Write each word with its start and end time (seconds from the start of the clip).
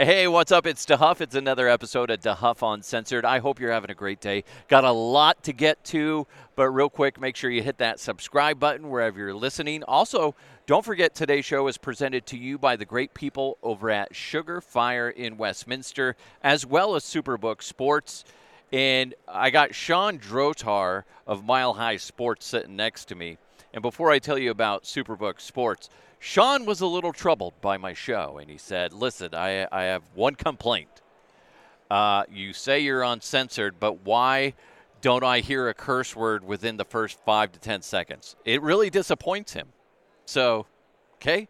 Hey, 0.00 0.28
what's 0.28 0.52
up? 0.52 0.64
It's 0.64 0.86
DeHuff. 0.86 1.20
It's 1.20 1.34
another 1.34 1.68
episode 1.68 2.08
of 2.08 2.20
DeHuff 2.20 2.72
Uncensored. 2.72 3.24
I 3.24 3.40
hope 3.40 3.58
you're 3.58 3.72
having 3.72 3.90
a 3.90 3.96
great 3.96 4.20
day. 4.20 4.44
Got 4.68 4.84
a 4.84 4.92
lot 4.92 5.42
to 5.42 5.52
get 5.52 5.82
to, 5.86 6.24
but 6.54 6.70
real 6.70 6.88
quick, 6.88 7.20
make 7.20 7.34
sure 7.34 7.50
you 7.50 7.64
hit 7.64 7.78
that 7.78 7.98
subscribe 7.98 8.60
button 8.60 8.90
wherever 8.90 9.18
you're 9.18 9.34
listening. 9.34 9.82
Also, 9.82 10.36
don't 10.66 10.84
forget 10.84 11.16
today's 11.16 11.44
show 11.44 11.66
is 11.66 11.78
presented 11.78 12.26
to 12.26 12.38
you 12.38 12.58
by 12.58 12.76
the 12.76 12.84
great 12.84 13.12
people 13.12 13.58
over 13.60 13.90
at 13.90 14.14
Sugar 14.14 14.60
Fire 14.60 15.10
in 15.10 15.36
Westminster, 15.36 16.14
as 16.44 16.64
well 16.64 16.94
as 16.94 17.02
Superbook 17.02 17.60
Sports. 17.60 18.24
And 18.70 19.16
I 19.26 19.50
got 19.50 19.74
Sean 19.74 20.20
Drotar 20.20 21.02
of 21.26 21.44
Mile 21.44 21.74
High 21.74 21.96
Sports 21.96 22.46
sitting 22.46 22.76
next 22.76 23.06
to 23.06 23.16
me. 23.16 23.36
And 23.72 23.82
before 23.82 24.10
I 24.10 24.18
tell 24.18 24.38
you 24.38 24.50
about 24.50 24.84
Superbook 24.84 25.40
Sports, 25.40 25.90
Sean 26.18 26.64
was 26.64 26.80
a 26.80 26.86
little 26.86 27.12
troubled 27.12 27.60
by 27.60 27.76
my 27.76 27.92
show, 27.92 28.38
and 28.38 28.50
he 28.50 28.58
said, 28.58 28.92
Listen, 28.92 29.34
I, 29.34 29.66
I 29.70 29.84
have 29.84 30.02
one 30.14 30.34
complaint. 30.34 31.02
Uh, 31.90 32.24
you 32.30 32.52
say 32.52 32.80
you're 32.80 33.02
uncensored, 33.02 33.78
but 33.78 34.04
why 34.04 34.54
don't 35.00 35.24
I 35.24 35.40
hear 35.40 35.68
a 35.68 35.74
curse 35.74 36.16
word 36.16 36.44
within 36.44 36.76
the 36.76 36.84
first 36.84 37.18
five 37.24 37.52
to 37.52 37.60
10 37.60 37.82
seconds? 37.82 38.36
It 38.44 38.60
really 38.62 38.90
disappoints 38.90 39.52
him. 39.52 39.68
So, 40.24 40.66
okay. 41.14 41.48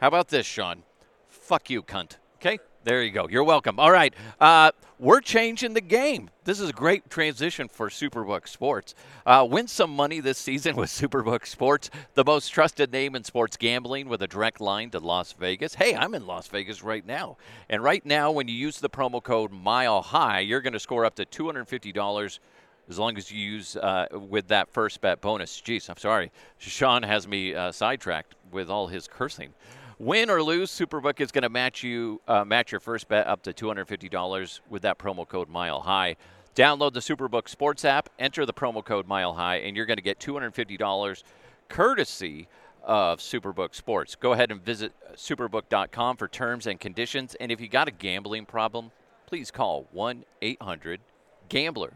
How 0.00 0.08
about 0.08 0.28
this, 0.28 0.46
Sean? 0.46 0.82
Fuck 1.28 1.70
you, 1.70 1.82
cunt. 1.82 2.16
Okay? 2.36 2.58
There 2.82 3.02
you 3.02 3.10
go. 3.10 3.28
You're 3.28 3.44
welcome. 3.44 3.78
All 3.78 3.90
right. 3.90 4.14
Uh, 4.40 4.70
we're 4.98 5.20
changing 5.20 5.74
the 5.74 5.82
game. 5.82 6.30
This 6.44 6.60
is 6.60 6.70
a 6.70 6.72
great 6.72 7.10
transition 7.10 7.68
for 7.68 7.90
Superbook 7.90 8.48
Sports. 8.48 8.94
Uh, 9.26 9.46
win 9.48 9.68
some 9.68 9.94
money 9.94 10.20
this 10.20 10.38
season 10.38 10.76
with 10.76 10.88
Superbook 10.88 11.44
Sports, 11.44 11.90
the 12.14 12.24
most 12.24 12.48
trusted 12.48 12.90
name 12.90 13.14
in 13.14 13.24
sports 13.24 13.58
gambling 13.58 14.08
with 14.08 14.22
a 14.22 14.26
direct 14.26 14.62
line 14.62 14.88
to 14.90 14.98
Las 14.98 15.34
Vegas. 15.34 15.74
Hey, 15.74 15.94
I'm 15.94 16.14
in 16.14 16.26
Las 16.26 16.48
Vegas 16.48 16.82
right 16.82 17.04
now. 17.04 17.36
And 17.68 17.82
right 17.82 18.04
now, 18.06 18.30
when 18.30 18.48
you 18.48 18.54
use 18.54 18.78
the 18.78 18.88
promo 18.88 19.22
code 19.22 19.52
Mile 19.52 20.00
High, 20.00 20.40
you're 20.40 20.62
going 20.62 20.72
to 20.72 20.80
score 20.80 21.04
up 21.04 21.16
to 21.16 21.26
$250 21.26 22.38
as 22.88 22.98
long 22.98 23.18
as 23.18 23.30
you 23.30 23.38
use 23.38 23.76
uh, 23.76 24.06
with 24.12 24.48
that 24.48 24.70
first 24.70 25.02
bet 25.02 25.20
bonus. 25.20 25.60
Jeez, 25.60 25.90
I'm 25.90 25.98
sorry. 25.98 26.32
Sean 26.56 27.02
has 27.02 27.28
me 27.28 27.54
uh, 27.54 27.72
sidetracked 27.72 28.36
with 28.50 28.70
all 28.70 28.86
his 28.86 29.06
cursing. 29.06 29.52
Win 30.00 30.30
or 30.30 30.42
lose, 30.42 30.70
Superbook 30.70 31.20
is 31.20 31.30
going 31.30 31.42
to 31.42 31.50
match 31.50 31.82
you 31.82 32.22
uh, 32.26 32.42
match 32.42 32.72
your 32.72 32.80
first 32.80 33.06
bet 33.06 33.26
up 33.26 33.42
to 33.42 33.52
$250 33.52 34.60
with 34.70 34.80
that 34.80 34.98
promo 34.98 35.28
code 35.28 35.50
Mile 35.50 35.82
High. 35.82 36.16
Download 36.54 36.94
the 36.94 37.00
Superbook 37.00 37.50
Sports 37.50 37.84
app, 37.84 38.08
enter 38.18 38.46
the 38.46 38.54
promo 38.54 38.82
code 38.82 39.06
Mile 39.06 39.34
High, 39.34 39.56
and 39.56 39.76
you're 39.76 39.84
going 39.84 39.98
to 39.98 40.02
get 40.02 40.18
$250 40.18 41.22
courtesy 41.68 42.48
of 42.82 43.18
Superbook 43.18 43.74
Sports. 43.74 44.16
Go 44.16 44.32
ahead 44.32 44.50
and 44.50 44.64
visit 44.64 44.94
superbook.com 45.16 46.16
for 46.16 46.28
terms 46.28 46.66
and 46.66 46.80
conditions. 46.80 47.34
And 47.34 47.52
if 47.52 47.60
you 47.60 47.68
got 47.68 47.86
a 47.86 47.90
gambling 47.90 48.46
problem, 48.46 48.92
please 49.26 49.50
call 49.50 49.86
1 49.92 50.24
800 50.40 51.00
Gambler 51.50 51.92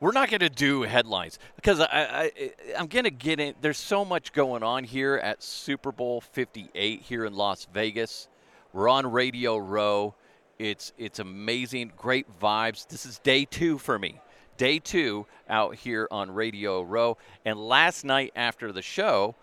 we're 0.00 0.12
not 0.12 0.30
going 0.30 0.40
to 0.40 0.48
do 0.48 0.82
headlines 0.82 1.38
because 1.56 1.80
I, 1.80 1.86
I, 1.92 2.52
I'm 2.78 2.86
going 2.86 3.04
to 3.04 3.10
get 3.10 3.40
in. 3.40 3.54
There's 3.60 3.78
so 3.78 4.04
much 4.04 4.32
going 4.32 4.62
on 4.62 4.84
here 4.84 5.16
at 5.16 5.42
Super 5.42 5.90
Bowl 5.90 6.20
58 6.20 7.02
here 7.02 7.24
in 7.24 7.34
Las 7.34 7.66
Vegas. 7.72 8.28
We're 8.72 8.88
on 8.88 9.10
Radio 9.10 9.58
Row. 9.58 10.14
It's 10.58 10.92
it's 10.98 11.18
amazing, 11.18 11.92
great 11.96 12.26
vibes. 12.40 12.86
This 12.86 13.06
is 13.06 13.18
day 13.20 13.44
two 13.44 13.78
for 13.78 13.98
me. 13.98 14.20
Day 14.56 14.78
two 14.78 15.26
out 15.48 15.76
here 15.76 16.08
on 16.10 16.30
Radio 16.30 16.82
Row. 16.82 17.16
And 17.44 17.58
last 17.58 18.04
night 18.04 18.32
after 18.34 18.72
the 18.72 18.82
show, 18.82 19.36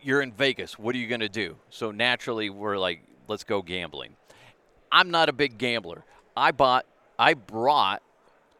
you're 0.00 0.22
in 0.22 0.32
Vegas. 0.32 0.78
What 0.78 0.94
are 0.94 0.98
you 0.98 1.08
going 1.08 1.20
to 1.20 1.28
do? 1.28 1.56
So 1.70 1.90
naturally, 1.90 2.48
we're 2.50 2.78
like, 2.78 3.02
let's 3.26 3.44
go 3.44 3.60
gambling. 3.60 4.16
I'm 4.90 5.10
not 5.10 5.28
a 5.28 5.32
big 5.32 5.58
gambler. 5.58 6.04
I 6.36 6.52
bought, 6.52 6.86
I 7.18 7.34
brought 7.34 8.02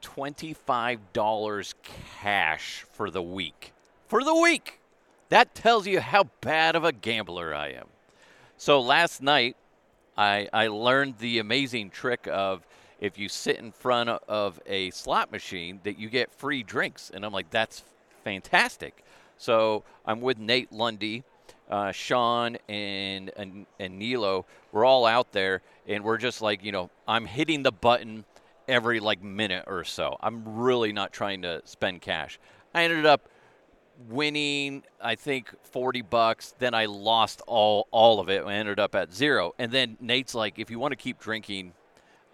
$25 0.03 1.75
cash 2.21 2.85
for 2.93 3.11
the 3.11 3.23
week. 3.23 3.73
For 4.07 4.25
the 4.25 4.35
week! 4.35 4.81
That 5.29 5.55
tells 5.55 5.87
you 5.87 6.01
how 6.01 6.25
bad 6.41 6.75
of 6.75 6.85
a 6.85 6.93
gambler 6.93 7.55
I 7.55 7.69
am. 7.69 7.87
So 8.57 8.81
last 8.81 9.21
night, 9.23 9.57
I, 10.17 10.49
I 10.53 10.69
learned 10.69 11.19
the 11.19 11.39
amazing 11.39 11.91
trick 11.91 12.27
of 12.31 12.67
if 13.01 13.19
you 13.19 13.29
sit 13.29 13.59
in 13.59 13.71
front 13.71 14.09
of 14.09 14.61
a 14.67 14.91
slot 14.91 15.31
machine 15.31 15.81
that 15.85 15.99
you 15.99 16.09
get 16.09 16.33
free 16.33 16.63
drinks. 16.63 17.11
And 17.13 17.25
I'm 17.25 17.33
like, 17.33 17.51
that's 17.51 17.85
fantastic. 18.25 19.05
So 19.37 19.85
I'm 20.07 20.21
with 20.21 20.39
Nate 20.39 20.73
Lundy, 20.73 21.23
uh, 21.71 21.93
Sean, 21.93 22.57
and, 22.69 23.31
and, 23.37 23.67
and 23.79 23.99
Nilo. 23.99 24.47
We're 24.73 24.85
all 24.85 25.07
out 25.07 25.33
there, 25.33 25.63
and 25.87 26.03
we're 26.03 26.19
just 26.19 26.43
like, 26.43 26.65
you 26.65 26.73
know, 26.73 26.91
I'm 27.07 27.27
hitting 27.27 27.63
the 27.63 27.73
button– 27.73 28.25
every 28.69 29.01
like 29.01 29.23
minute 29.23 29.65
or 29.67 29.83
so. 29.85 30.17
I'm 30.21 30.59
really 30.59 30.93
not 30.93 31.13
trying 31.13 31.43
to 31.43 31.63
spend 31.65 32.03
cash. 32.03 32.39
I 32.75 32.85
ended 32.85 33.07
up 33.07 33.29
winning 34.09 34.85
I 35.01 35.17
think 35.17 35.53
40 35.65 36.03
bucks, 36.03 36.55
then 36.59 36.75
I 36.75 36.85
lost 36.85 37.43
all 37.47 37.89
all 37.91 38.21
of 38.21 38.29
it. 38.29 38.45
I 38.45 38.55
ended 38.55 38.79
up 38.79 38.95
at 38.95 39.13
zero. 39.13 39.55
And 39.59 39.73
then 39.73 39.97
Nate's 40.01 40.35
like 40.35 40.59
if 40.59 40.71
you 40.71 40.79
want 40.79 40.93
to 40.93 40.97
keep 40.97 41.19
drinking 41.19 41.73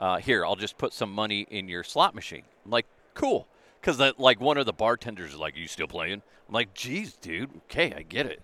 uh, 0.00 0.18
here, 0.18 0.44
I'll 0.44 0.56
just 0.56 0.76
put 0.76 0.92
some 0.92 1.12
money 1.12 1.46
in 1.50 1.68
your 1.68 1.84
slot 1.84 2.14
machine. 2.14 2.42
I'm 2.64 2.70
like, 2.70 2.86
"Cool." 3.14 3.46
Cuz 3.80 4.00
like 4.18 4.40
one 4.40 4.58
of 4.58 4.66
the 4.66 4.72
bartenders 4.72 5.32
is 5.32 5.38
like, 5.38 5.56
"You 5.56 5.68
still 5.68 5.86
playing?" 5.86 6.22
I'm 6.48 6.54
like, 6.54 6.74
"Geez, 6.74 7.14
dude. 7.14 7.50
Okay, 7.70 7.94
I 7.94 8.02
get 8.02 8.26
it." 8.26 8.42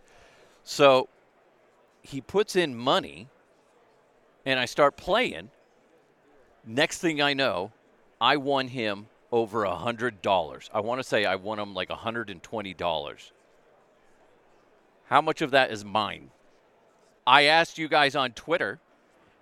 So 0.63 1.09
he 2.03 2.21
puts 2.21 2.57
in 2.57 2.77
money 2.77 3.29
and 4.47 4.59
I 4.59 4.65
start 4.65 4.97
playing. 4.97 5.51
Next 6.65 6.99
thing 6.99 7.21
I 7.21 7.35
know, 7.35 7.73
I 8.21 8.37
won 8.37 8.69
him 8.69 9.07
over 9.33 9.65
a 9.65 9.75
hundred 9.75 10.23
dollars. 10.23 10.69
I 10.75 10.81
want 10.81 11.01
to 11.01 11.05
say 11.05 11.25
I 11.25 11.37
won 11.37 11.59
him 11.59 11.75
like 11.75 11.91
hundred 11.91 12.31
and 12.31 12.43
twenty 12.43 12.75
dollars. 12.75 13.33
How 15.07 15.21
much 15.21 15.43
of 15.43 15.51
that 15.53 15.71
is 15.71 15.85
mine? 15.85 16.31
I 17.27 17.45
asked 17.45 17.79
you 17.79 17.89
guys 17.89 18.15
on 18.15 18.33
Twitter, 18.33 18.79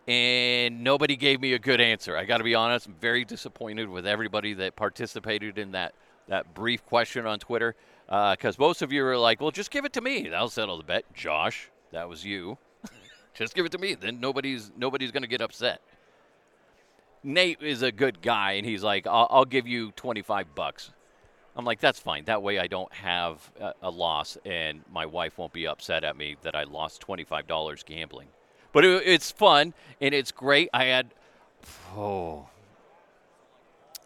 and 0.06 0.82
nobody 0.82 1.16
gave 1.16 1.40
me 1.40 1.52
a 1.52 1.58
good 1.58 1.80
answer. 1.80 2.16
I 2.16 2.24
got 2.24 2.38
to 2.38 2.44
be 2.44 2.54
honest; 2.54 2.86
I'm 2.86 2.94
very 2.94 3.24
disappointed 3.24 3.88
with 3.88 4.06
everybody 4.06 4.54
that 4.54 4.76
participated 4.76 5.58
in 5.58 5.72
that 5.72 5.94
that 6.28 6.54
brief 6.54 6.84
question 6.86 7.26
on 7.26 7.38
Twitter 7.38 7.74
because 8.06 8.58
uh, 8.58 8.62
most 8.62 8.82
of 8.82 8.92
you 8.92 9.02
were 9.02 9.16
like, 9.16 9.40
"Well, 9.40 9.50
just 9.50 9.70
give 9.70 9.84
it 9.84 9.92
to 9.94 10.00
me. 10.00 10.28
That'll 10.28 10.48
settle 10.48 10.76
the 10.76 10.84
bet." 10.84 11.04
Josh, 11.14 11.70
that 11.92 12.08
was 12.08 12.24
you. 12.24 12.58
just 13.34 13.54
give 13.54 13.66
it 13.66 13.72
to 13.72 13.78
me. 13.78 13.94
Then 13.94 14.20
nobody's 14.20 14.70
nobody's 14.76 15.10
going 15.10 15.22
to 15.22 15.28
get 15.28 15.40
upset. 15.40 15.80
Nate 17.22 17.62
is 17.62 17.82
a 17.82 17.92
good 17.92 18.22
guy, 18.22 18.52
and 18.52 18.66
he's 18.66 18.82
like, 18.82 19.06
I'll, 19.06 19.26
I'll 19.30 19.44
give 19.44 19.66
you 19.66 19.92
25 19.92 20.54
bucks. 20.54 20.90
I'm 21.56 21.64
like, 21.64 21.80
that's 21.80 21.98
fine. 21.98 22.24
That 22.26 22.42
way 22.42 22.58
I 22.58 22.68
don't 22.68 22.92
have 22.92 23.50
a, 23.60 23.74
a, 23.82 23.90
loss, 23.90 24.38
and 24.44 24.82
my 24.92 25.06
wife 25.06 25.38
won't 25.38 25.52
be 25.52 25.66
upset 25.66 26.04
at 26.04 26.16
me 26.16 26.36
that 26.42 26.54
I 26.54 26.62
lost 26.62 27.04
$25 27.04 27.84
gambling. 27.84 28.28
But 28.72 28.84
it, 28.84 29.02
it's 29.04 29.32
fun, 29.32 29.74
and 30.00 30.14
it's 30.14 30.30
great. 30.30 30.68
I 30.72 30.84
had, 30.84 31.12
oh, 31.96 32.46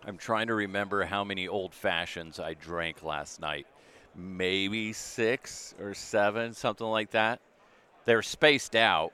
I'm 0.07 0.17
trying 0.17 0.47
to 0.47 0.55
remember 0.55 1.05
how 1.05 1.25
many 1.25 1.47
old 1.47 1.75
fashions 1.75 2.41
I 2.41 2.55
drank 2.55 3.03
last 3.03 3.41
night. 3.41 3.67
Maybe 4.17 4.93
six 4.95 5.75
or 5.79 5.95
seven, 5.95 6.55
something 6.55 6.87
like 6.87 7.11
that. 7.11 7.41
They're 8.05 8.23
spaced 8.23 8.75
out. 8.75 9.13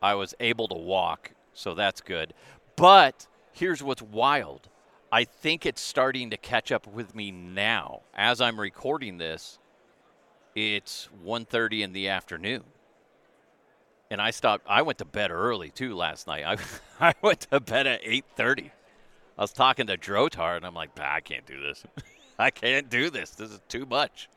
I 0.00 0.14
was 0.14 0.34
able 0.40 0.68
to 0.68 0.74
walk, 0.76 1.32
so 1.52 1.74
that's 1.74 2.00
good. 2.00 2.34
But 2.78 3.26
here's 3.52 3.82
what's 3.82 4.02
wild. 4.02 4.68
I 5.10 5.24
think 5.24 5.66
it's 5.66 5.80
starting 5.80 6.30
to 6.30 6.36
catch 6.36 6.70
up 6.70 6.86
with 6.86 7.12
me 7.12 7.32
now. 7.32 8.02
As 8.14 8.40
I'm 8.40 8.60
recording 8.60 9.18
this, 9.18 9.58
it's 10.54 11.08
1:30 11.24 11.82
in 11.82 11.92
the 11.92 12.08
afternoon. 12.08 12.62
And 14.10 14.22
I 14.22 14.30
stopped 14.30 14.64
I 14.68 14.82
went 14.82 14.98
to 14.98 15.04
bed 15.04 15.32
early 15.32 15.70
too 15.70 15.96
last 15.96 16.28
night. 16.28 16.44
I 16.46 16.56
I 17.10 17.14
went 17.20 17.40
to 17.50 17.58
bed 17.58 17.88
at 17.88 18.02
8:30. 18.02 18.70
I 19.36 19.40
was 19.42 19.52
talking 19.52 19.88
to 19.88 19.96
Drotar 19.96 20.56
and 20.56 20.64
I'm 20.64 20.74
like, 20.74 20.90
I 21.00 21.20
can't 21.20 21.46
do 21.46 21.60
this. 21.60 21.82
I 22.38 22.50
can't 22.50 22.88
do 22.88 23.10
this. 23.10 23.30
This 23.30 23.50
is 23.50 23.60
too 23.68 23.86
much. 23.86 24.28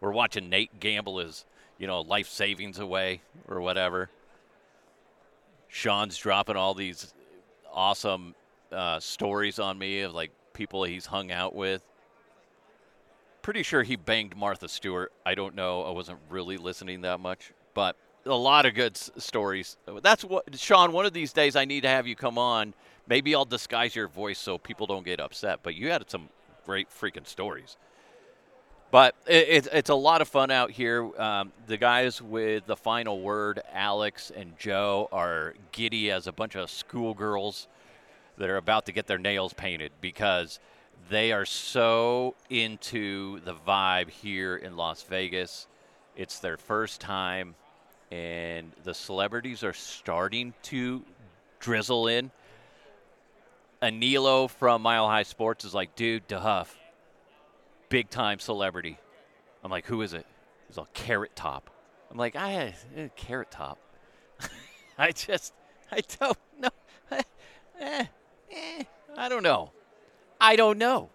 We're 0.00 0.12
watching 0.12 0.48
Nate 0.48 0.80
gamble 0.80 1.18
his, 1.18 1.44
you 1.78 1.86
know, 1.86 2.00
life 2.00 2.28
savings 2.28 2.80
away 2.80 3.22
or 3.46 3.60
whatever. 3.60 4.10
Sean's 5.68 6.16
dropping 6.16 6.56
all 6.56 6.74
these 6.74 7.12
awesome 7.76 8.34
uh, 8.72 8.98
stories 8.98 9.58
on 9.60 9.78
me 9.78 10.00
of 10.00 10.14
like 10.14 10.32
people 10.54 10.82
he's 10.82 11.06
hung 11.06 11.30
out 11.30 11.54
with. 11.54 11.82
Pretty 13.42 13.62
sure 13.62 13.84
he 13.84 13.94
banged 13.94 14.36
Martha 14.36 14.68
Stewart. 14.68 15.12
I 15.24 15.36
don't 15.36 15.54
know. 15.54 15.82
I 15.82 15.90
wasn't 15.90 16.18
really 16.30 16.56
listening 16.56 17.02
that 17.02 17.20
much, 17.20 17.52
but 17.74 17.94
a 18.24 18.34
lot 18.34 18.66
of 18.66 18.74
good 18.74 18.96
s- 18.96 19.10
stories. 19.18 19.76
That's 20.02 20.24
what 20.24 20.58
Sean. 20.58 20.90
One 20.90 21.06
of 21.06 21.12
these 21.12 21.32
days, 21.32 21.54
I 21.54 21.64
need 21.64 21.82
to 21.82 21.88
have 21.88 22.08
you 22.08 22.16
come 22.16 22.38
on. 22.38 22.74
Maybe 23.06 23.36
I'll 23.36 23.44
disguise 23.44 23.94
your 23.94 24.08
voice 24.08 24.40
so 24.40 24.58
people 24.58 24.88
don't 24.88 25.04
get 25.04 25.20
upset. 25.20 25.60
But 25.62 25.76
you 25.76 25.90
had 25.90 26.10
some 26.10 26.28
great 26.64 26.88
freaking 26.90 27.26
stories. 27.26 27.76
But 28.90 29.14
it, 29.26 29.48
it, 29.48 29.68
it's 29.72 29.90
a 29.90 29.94
lot 29.94 30.22
of 30.22 30.28
fun 30.28 30.50
out 30.50 30.70
here. 30.70 31.10
Um, 31.20 31.52
the 31.66 31.76
guys 31.76 32.22
with 32.22 32.66
the 32.66 32.76
final 32.76 33.20
word, 33.20 33.60
Alex 33.72 34.30
and 34.34 34.56
Joe, 34.58 35.08
are 35.12 35.54
giddy 35.72 36.10
as 36.10 36.26
a 36.26 36.32
bunch 36.32 36.54
of 36.54 36.70
schoolgirls 36.70 37.66
that 38.38 38.48
are 38.48 38.56
about 38.56 38.86
to 38.86 38.92
get 38.92 39.06
their 39.06 39.18
nails 39.18 39.52
painted 39.52 39.92
because 40.00 40.60
they 41.08 41.32
are 41.32 41.44
so 41.44 42.34
into 42.48 43.40
the 43.40 43.54
vibe 43.54 44.10
here 44.10 44.56
in 44.56 44.76
Las 44.76 45.02
Vegas. 45.02 45.66
It's 46.16 46.38
their 46.38 46.56
first 46.56 47.00
time, 47.00 47.54
and 48.10 48.72
the 48.84 48.94
celebrities 48.94 49.62
are 49.62 49.72
starting 49.72 50.54
to 50.64 51.02
drizzle 51.58 52.06
in. 52.08 52.30
Anilo 53.82 54.48
from 54.48 54.82
Mile 54.82 55.06
High 55.08 55.22
Sports 55.24 55.64
is 55.64 55.74
like, 55.74 55.94
dude, 55.96 56.26
DeHuff, 56.28 56.68
big 57.88 58.10
time 58.10 58.38
celebrity. 58.38 58.98
I'm 59.62 59.70
like, 59.70 59.86
who 59.86 60.02
is 60.02 60.14
it? 60.14 60.26
He's 60.68 60.78
all 60.78 60.88
Carrot 60.94 61.34
Top. 61.34 61.70
I'm 62.10 62.16
like, 62.16 62.36
I 62.36 62.74
eh, 62.96 63.08
Carrot 63.16 63.50
Top. 63.50 63.78
I 64.98 65.12
just, 65.12 65.52
I 65.90 66.00
don't 66.18 66.38
know. 66.58 66.68
eh, 67.80 68.04
eh, 68.50 68.84
I 69.16 69.28
don't 69.28 69.42
know. 69.42 69.72
I 70.40 70.56
don't 70.56 70.78
know. 70.78 71.10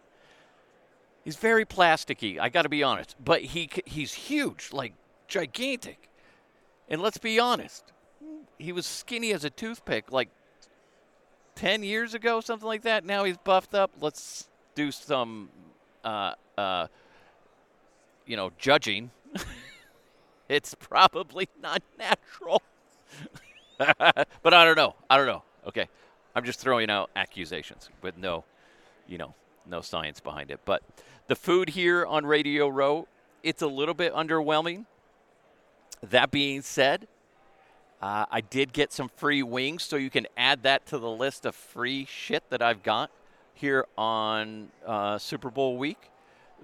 He's 1.23 1.35
very 1.35 1.65
plasticky. 1.65 2.39
I 2.39 2.50
got 2.50 2.63
to 2.63 2.69
be 2.69 2.81
honest, 2.81 3.15
but 3.23 3.41
he 3.41 3.69
he's 3.85 4.13
huge, 4.13 4.69
like 4.73 4.94
gigantic. 5.27 6.09
And 6.89 7.01
let's 7.01 7.19
be 7.19 7.39
honest, 7.39 7.94
he 8.57 8.71
was 8.71 8.85
skinny 8.85 9.31
as 9.31 9.45
a 9.45 9.50
toothpick 9.50 10.12
like 10.12 10.29
10 11.56 11.83
years 11.83 12.13
ago, 12.13 12.41
something 12.41 12.68
like 12.68 12.81
that. 12.83 13.06
Now 13.06 13.23
he's 13.23 13.38
buffed 13.38 13.73
up. 13.75 13.91
Let's 14.00 14.50
do 14.75 14.91
some, 14.91 15.50
uh, 16.03 16.33
uh, 16.61 16.87
you 18.25 18.35
know, 18.37 18.51
judging. 18.57 19.11
it's 20.49 20.75
probably 20.75 21.49
not 21.61 21.81
natural. 21.97 22.61
but 23.77 24.53
I 24.53 24.65
don't 24.65 24.77
know. 24.77 24.95
I 25.09 25.17
don't 25.17 25.27
know. 25.27 25.43
Okay. 25.67 25.87
I'm 26.35 26.45
just 26.45 26.59
throwing 26.59 26.89
out 26.89 27.09
accusations 27.15 27.89
with 28.01 28.17
no, 28.17 28.45
you 29.07 29.17
know, 29.17 29.33
no 29.67 29.81
science 29.81 30.19
behind 30.19 30.49
it. 30.51 30.59
But 30.63 30.81
the 31.27 31.35
food 31.35 31.69
here 31.69 32.05
on 32.05 32.25
Radio 32.25 32.67
Row, 32.67 33.07
it's 33.43 33.61
a 33.61 33.67
little 33.67 33.93
bit 33.93 34.13
underwhelming. 34.13 34.85
That 36.01 36.31
being 36.31 36.61
said, 36.61 37.07
uh, 38.01 38.25
I 38.31 38.41
did 38.41 38.71
get 38.71 38.93
some 38.93 39.09
free 39.09 39.43
wings, 39.43 39.83
so 39.83 39.95
you 39.95 40.09
can 40.09 40.25
add 40.37 40.63
that 40.63 40.85
to 40.87 40.97
the 40.97 41.09
list 41.09 41.45
of 41.45 41.53
free 41.53 42.05
shit 42.05 42.43
that 42.49 42.61
I've 42.61 42.81
got 42.81 43.11
here 43.53 43.85
on 43.97 44.69
uh, 44.85 45.17
Super 45.17 45.51
Bowl 45.51 45.77
week. 45.77 46.10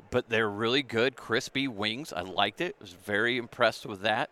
But 0.10 0.30
they're 0.30 0.50
really 0.50 0.84
good, 0.84 1.16
crispy 1.16 1.68
wings. 1.68 2.14
I 2.14 2.22
liked 2.22 2.62
it. 2.62 2.76
I 2.80 2.84
was 2.84 2.94
very 2.94 3.38
impressed 3.38 3.86
with 3.86 4.02
that. 4.02 4.30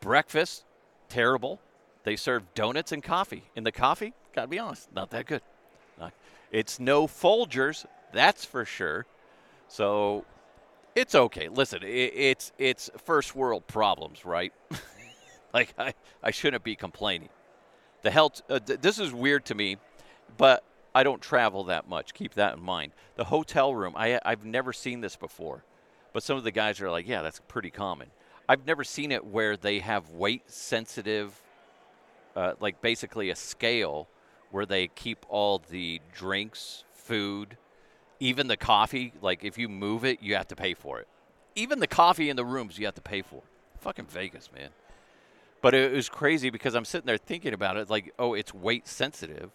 Breakfast, 0.00 0.64
terrible. 1.08 1.60
They 2.04 2.16
serve 2.16 2.54
donuts 2.54 2.92
and 2.92 3.02
coffee. 3.02 3.44
In 3.54 3.64
the 3.64 3.72
coffee, 3.72 4.14
gotta 4.34 4.48
be 4.48 4.58
honest, 4.58 4.92
not 4.92 5.10
that 5.10 5.26
good. 5.26 5.42
It's 6.52 6.78
no 6.78 7.06
Folgers, 7.06 7.86
that's 8.12 8.44
for 8.44 8.64
sure. 8.66 9.06
So 9.68 10.26
it's 10.94 11.14
okay. 11.14 11.48
Listen, 11.48 11.80
it's 11.82 12.52
it's 12.58 12.90
first 13.04 13.34
world 13.34 13.66
problems, 13.66 14.24
right? 14.24 14.52
Like 15.54 15.74
I, 15.76 15.92
I 16.22 16.30
shouldn't 16.30 16.64
be 16.64 16.74
complaining. 16.76 17.28
The 18.00 18.10
health. 18.10 18.40
Uh, 18.48 18.58
th- 18.58 18.80
this 18.80 18.98
is 18.98 19.12
weird 19.12 19.44
to 19.44 19.54
me, 19.54 19.76
but 20.38 20.64
I 20.94 21.02
don't 21.02 21.22
travel 21.22 21.64
that 21.64 21.88
much. 21.88 22.14
Keep 22.14 22.34
that 22.34 22.54
in 22.54 22.62
mind. 22.62 22.92
The 23.16 23.24
hotel 23.24 23.74
room. 23.74 23.94
I 23.96 24.20
I've 24.24 24.44
never 24.44 24.72
seen 24.72 25.00
this 25.00 25.16
before, 25.16 25.64
but 26.12 26.22
some 26.22 26.36
of 26.36 26.44
the 26.44 26.50
guys 26.50 26.80
are 26.80 26.90
like, 26.90 27.08
yeah, 27.08 27.22
that's 27.22 27.40
pretty 27.48 27.70
common. 27.70 28.10
I've 28.48 28.66
never 28.66 28.84
seen 28.84 29.12
it 29.12 29.24
where 29.24 29.56
they 29.56 29.78
have 29.78 30.10
weight 30.10 30.50
sensitive, 30.50 31.40
uh, 32.36 32.54
like 32.60 32.80
basically 32.82 33.30
a 33.30 33.36
scale 33.36 34.08
where 34.50 34.66
they 34.66 34.88
keep 34.88 35.24
all 35.28 35.62
the 35.70 36.00
drinks, 36.12 36.84
food, 36.92 37.56
even 38.20 38.48
the 38.48 38.56
coffee. 38.56 39.12
Like 39.22 39.44
if 39.44 39.56
you 39.56 39.68
move 39.68 40.04
it, 40.04 40.22
you 40.22 40.34
have 40.34 40.48
to 40.48 40.56
pay 40.56 40.74
for 40.74 41.00
it. 41.00 41.08
Even 41.54 41.80
the 41.80 41.86
coffee 41.86 42.28
in 42.28 42.36
the 42.36 42.44
rooms, 42.44 42.78
you 42.78 42.84
have 42.84 42.94
to 42.96 43.02
pay 43.02 43.22
for. 43.22 43.42
Fucking 43.80 44.06
Vegas, 44.06 44.50
man. 44.54 44.70
But 45.62 45.74
it 45.74 45.92
was 45.92 46.08
crazy 46.08 46.50
because 46.50 46.74
I'm 46.74 46.84
sitting 46.84 47.06
there 47.06 47.16
thinking 47.16 47.54
about 47.54 47.76
it 47.76 47.88
like, 47.88 48.12
oh, 48.18 48.34
it's 48.34 48.52
weight 48.52 48.88
sensitive. 48.88 49.50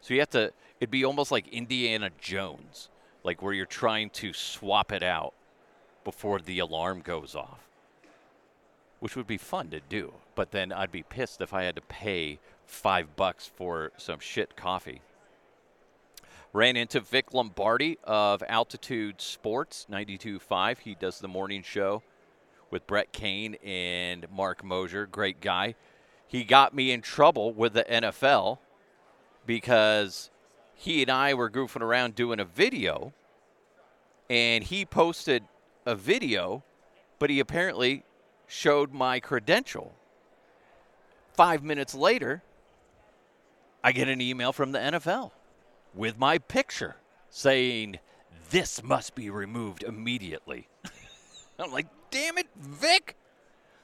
So 0.00 0.14
you 0.14 0.20
have 0.20 0.30
to, 0.30 0.52
it'd 0.80 0.90
be 0.90 1.04
almost 1.04 1.30
like 1.30 1.48
Indiana 1.48 2.10
Jones, 2.20 2.88
like 3.22 3.42
where 3.42 3.52
you're 3.52 3.66
trying 3.66 4.10
to 4.10 4.32
swap 4.32 4.92
it 4.92 5.02
out 5.02 5.34
before 6.04 6.40
the 6.40 6.58
alarm 6.58 7.00
goes 7.00 7.34
off, 7.34 7.68
which 9.00 9.16
would 9.16 9.26
be 9.26 9.36
fun 9.36 9.68
to 9.70 9.80
do. 9.80 10.14
But 10.34 10.52
then 10.52 10.72
I'd 10.72 10.92
be 10.92 11.02
pissed 11.02 11.40
if 11.40 11.52
I 11.52 11.64
had 11.64 11.76
to 11.76 11.82
pay 11.82 12.38
five 12.64 13.14
bucks 13.16 13.50
for 13.54 13.92
some 13.96 14.20
shit 14.20 14.56
coffee. 14.56 15.02
Ran 16.52 16.76
into 16.76 17.00
Vic 17.00 17.32
Lombardi 17.32 17.98
of 18.02 18.42
Altitude 18.48 19.20
Sports 19.20 19.86
92.5. 19.90 20.78
He 20.78 20.94
does 20.94 21.20
the 21.20 21.28
morning 21.28 21.62
show 21.62 22.02
with 22.70 22.86
Brett 22.86 23.12
Kane 23.12 23.56
and 23.64 24.26
Mark 24.32 24.64
Mosier. 24.64 25.06
Great 25.06 25.40
guy. 25.40 25.74
He 26.26 26.42
got 26.42 26.74
me 26.74 26.90
in 26.90 27.02
trouble 27.02 27.52
with 27.52 27.74
the 27.74 27.84
NFL 27.84 28.58
because 29.46 30.30
he 30.74 31.02
and 31.02 31.10
I 31.10 31.34
were 31.34 31.50
goofing 31.50 31.82
around 31.82 32.14
doing 32.14 32.40
a 32.40 32.44
video, 32.44 33.12
and 34.28 34.64
he 34.64 34.84
posted 34.84 35.44
a 35.84 35.94
video, 35.94 36.62
but 37.18 37.30
he 37.30 37.40
apparently 37.40 38.04
showed 38.46 38.92
my 38.92 39.20
credential. 39.20 39.94
Five 41.34 41.62
minutes 41.62 41.94
later, 41.94 42.42
I 43.82 43.92
get 43.92 44.08
an 44.08 44.20
email 44.20 44.52
from 44.52 44.72
the 44.72 44.78
NFL 44.78 45.30
with 45.94 46.18
my 46.18 46.38
picture 46.38 46.96
saying, 47.30 47.98
This 48.50 48.82
must 48.82 49.14
be 49.14 49.30
removed 49.30 49.82
immediately. 49.82 50.68
I'm 51.58 51.72
like, 51.72 51.86
damn 52.10 52.38
it, 52.38 52.48
Vic. 52.58 53.16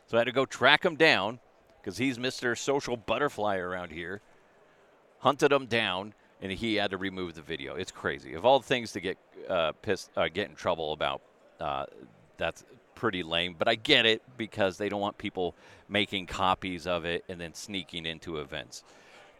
So 0.07 0.17
I 0.17 0.21
had 0.21 0.25
to 0.25 0.33
go 0.33 0.47
track 0.47 0.85
him 0.85 0.97
down 0.97 1.41
because 1.81 1.99
he's 1.99 2.19
Mr. 2.19 2.57
Social 2.57 2.97
Butterfly 2.97 3.57
around 3.57 3.93
here. 3.93 4.21
Hunted 5.27 5.51
him 5.51 5.67
down, 5.67 6.15
and 6.41 6.53
he 6.53 6.77
had 6.77 6.93
to 6.93 6.97
remove 6.97 7.35
the 7.35 7.43
video. 7.43 7.75
It's 7.75 7.91
crazy. 7.91 8.35
Of 8.35 8.45
all 8.45 8.61
things 8.61 8.93
to 8.93 9.01
get 9.01 9.19
uh, 9.49 9.73
pissed, 9.83 10.09
uh, 10.17 10.29
get 10.29 10.49
in 10.49 10.55
trouble 10.55 10.93
about, 10.93 11.21
uh, 11.59 11.87
that's 12.37 12.65
pretty 12.95 13.25
lame. 13.25 13.57
But 13.59 13.67
I 13.67 13.75
get 13.75 14.07
it 14.07 14.23
because 14.37 14.79
they 14.79 14.89
don't 14.89 15.01
want 15.01 15.19
people 15.19 15.57
making 15.89 16.27
copies 16.27 16.87
of 16.87 17.05
it 17.05 17.25
and 17.29 17.41
then 17.41 17.55
sneaking 17.55 18.07
into 18.07 18.39
events, 18.39 18.85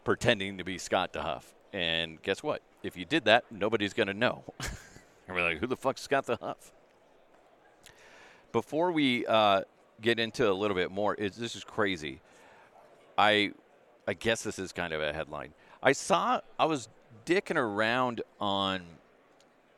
pretending 0.03 0.57
to 0.57 0.65
be 0.65 0.77
Scott 0.77 1.13
DeHuff. 1.13 1.43
And 1.71 2.21
guess 2.21 2.43
what? 2.43 2.61
If 2.83 2.97
you 2.97 3.05
did 3.05 3.23
that, 3.23 3.45
nobody's 3.49 3.93
going 3.93 4.07
to 4.07 4.13
know. 4.13 4.43
We're 5.29 5.41
like, 5.41 5.59
who 5.59 5.67
the 5.67 5.77
fuck's 5.77 6.01
Scott 6.01 6.25
DeHuff? 6.25 6.71
before 8.51 8.91
we 8.91 9.25
uh, 9.25 9.61
get 10.01 10.19
into 10.19 10.51
a 10.51 10.51
little 10.51 10.75
bit 10.75 10.91
more, 10.91 11.15
is 11.15 11.37
this 11.37 11.55
is 11.55 11.63
crazy. 11.63 12.19
I 13.17 13.53
I 14.07 14.13
guess 14.13 14.43
this 14.43 14.57
is 14.57 14.71
kind 14.71 14.93
of 14.93 15.01
a 15.01 15.13
headline. 15.13 15.53
I 15.81 15.91
saw 15.91 16.41
I 16.59 16.65
was 16.65 16.89
dicking 17.25 17.57
around 17.57 18.21
on 18.39 18.81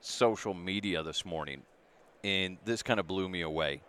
social 0.02 0.54
media 0.54 1.04
this 1.04 1.26
morning, 1.26 1.62
and 2.24 2.58
this 2.66 2.84
kind 2.84 3.00
of 3.00 3.08
blew 3.08 3.28
me 3.30 3.42
away. 3.42 3.82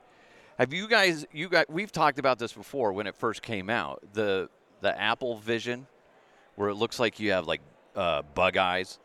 Have 0.59 0.73
you 0.73 0.89
guys? 0.89 1.27
You 1.33 1.49
got? 1.49 1.71
We've 1.71 1.93
talked 1.93 2.19
about 2.19 2.39
this 2.39 2.53
before 2.53 2.93
when 2.93 3.07
it 3.07 3.15
first 3.15 3.43
came 3.43 3.71
out. 3.71 4.03
The 4.13 4.49
the 4.81 4.99
Apple 4.99 5.39
Vision, 5.39 5.87
where 6.57 6.69
it 6.69 6.75
looks 6.75 6.99
like 6.99 7.21
you 7.21 7.33
have 7.33 7.47
like 7.47 7.61
uh, 7.97 8.23
bug 8.35 8.57
eyes. 8.57 8.99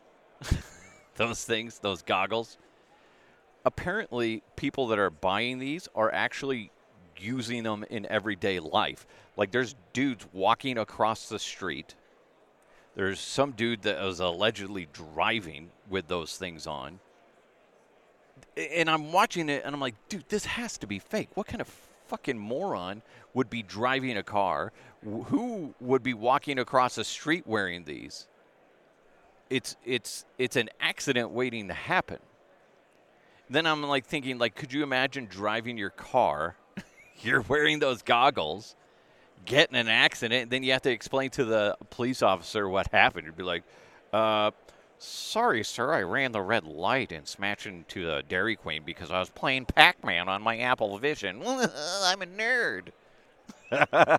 those 1.16 1.44
things, 1.44 1.78
those 1.78 2.02
goggles 2.02 2.58
apparently 3.66 4.44
people 4.54 4.86
that 4.86 4.98
are 4.98 5.10
buying 5.10 5.58
these 5.58 5.88
are 5.94 6.10
actually 6.12 6.70
using 7.18 7.64
them 7.64 7.84
in 7.90 8.06
everyday 8.06 8.60
life. 8.60 9.06
Like 9.36 9.50
there's 9.50 9.74
dudes 9.92 10.24
walking 10.32 10.78
across 10.78 11.28
the 11.28 11.38
street. 11.38 11.96
There's 12.96 13.20
some 13.20 13.52
dude 13.52 13.82
that 13.82 14.02
was 14.02 14.18
allegedly 14.18 14.88
driving 14.92 15.70
with 15.88 16.08
those 16.08 16.36
things 16.36 16.66
on. 16.66 16.98
And 18.56 18.90
I'm 18.90 19.12
watching 19.12 19.48
it 19.48 19.62
and 19.64 19.74
I'm 19.74 19.80
like, 19.80 19.94
dude, 20.08 20.24
this 20.28 20.46
has 20.46 20.78
to 20.78 20.86
be 20.86 20.98
fake. 20.98 21.28
What 21.34 21.46
kind 21.46 21.60
of 21.60 21.68
fucking 22.08 22.38
moron 22.38 23.02
would 23.34 23.48
be 23.48 23.62
driving 23.62 24.16
a 24.16 24.22
car? 24.22 24.72
Who 25.04 25.74
would 25.80 26.02
be 26.02 26.14
walking 26.14 26.58
across 26.58 26.98
a 26.98 27.04
street 27.04 27.46
wearing 27.46 27.84
these? 27.84 28.26
It's 29.50 29.76
it's 29.84 30.24
it's 30.38 30.56
an 30.56 30.70
accident 30.80 31.30
waiting 31.30 31.68
to 31.68 31.74
happen 31.74 32.18
then 33.48 33.66
I'm 33.66 33.82
like 33.82 34.06
thinking, 34.06 34.38
like, 34.38 34.54
could 34.54 34.72
you 34.72 34.82
imagine 34.82 35.26
driving 35.26 35.78
your 35.78 35.90
car? 35.90 36.56
You're 37.20 37.42
wearing 37.42 37.78
those 37.78 38.02
goggles, 38.02 38.76
get 39.44 39.70
in 39.70 39.76
an 39.76 39.88
accident, 39.88 40.50
then 40.50 40.62
you 40.62 40.72
have 40.72 40.82
to 40.82 40.90
explain 40.90 41.30
to 41.30 41.44
the 41.44 41.76
police 41.90 42.22
officer 42.22 42.68
what 42.68 42.88
happened. 42.88 43.26
You'd 43.26 43.36
be 43.36 43.42
like, 43.42 43.62
uh, 44.12 44.50
Sorry, 44.98 45.62
sir, 45.62 45.92
I 45.92 46.02
ran 46.02 46.32
the 46.32 46.40
red 46.40 46.64
light 46.64 47.12
and 47.12 47.28
smashed 47.28 47.66
into 47.66 48.06
the 48.06 48.22
Dairy 48.26 48.56
Queen 48.56 48.82
because 48.84 49.10
I 49.10 49.20
was 49.20 49.28
playing 49.28 49.66
Pac 49.66 50.02
Man 50.02 50.28
on 50.28 50.40
my 50.40 50.58
Apple 50.58 50.96
Vision. 50.98 51.42
I'm 51.46 52.22
a 52.22 52.26
nerd. 52.26 52.88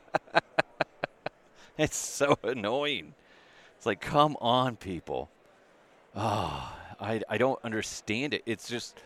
it's 1.77 1.97
so 1.97 2.37
annoying. 2.43 3.15
It's 3.75 3.87
like, 3.87 4.01
come 4.01 4.37
on, 4.39 4.75
people. 4.75 5.29
Oh, 6.15 6.75
I, 6.99 7.21
I 7.27 7.37
don't 7.39 7.59
understand 7.63 8.35
it. 8.35 8.43
It's 8.45 8.69
just, 8.69 8.99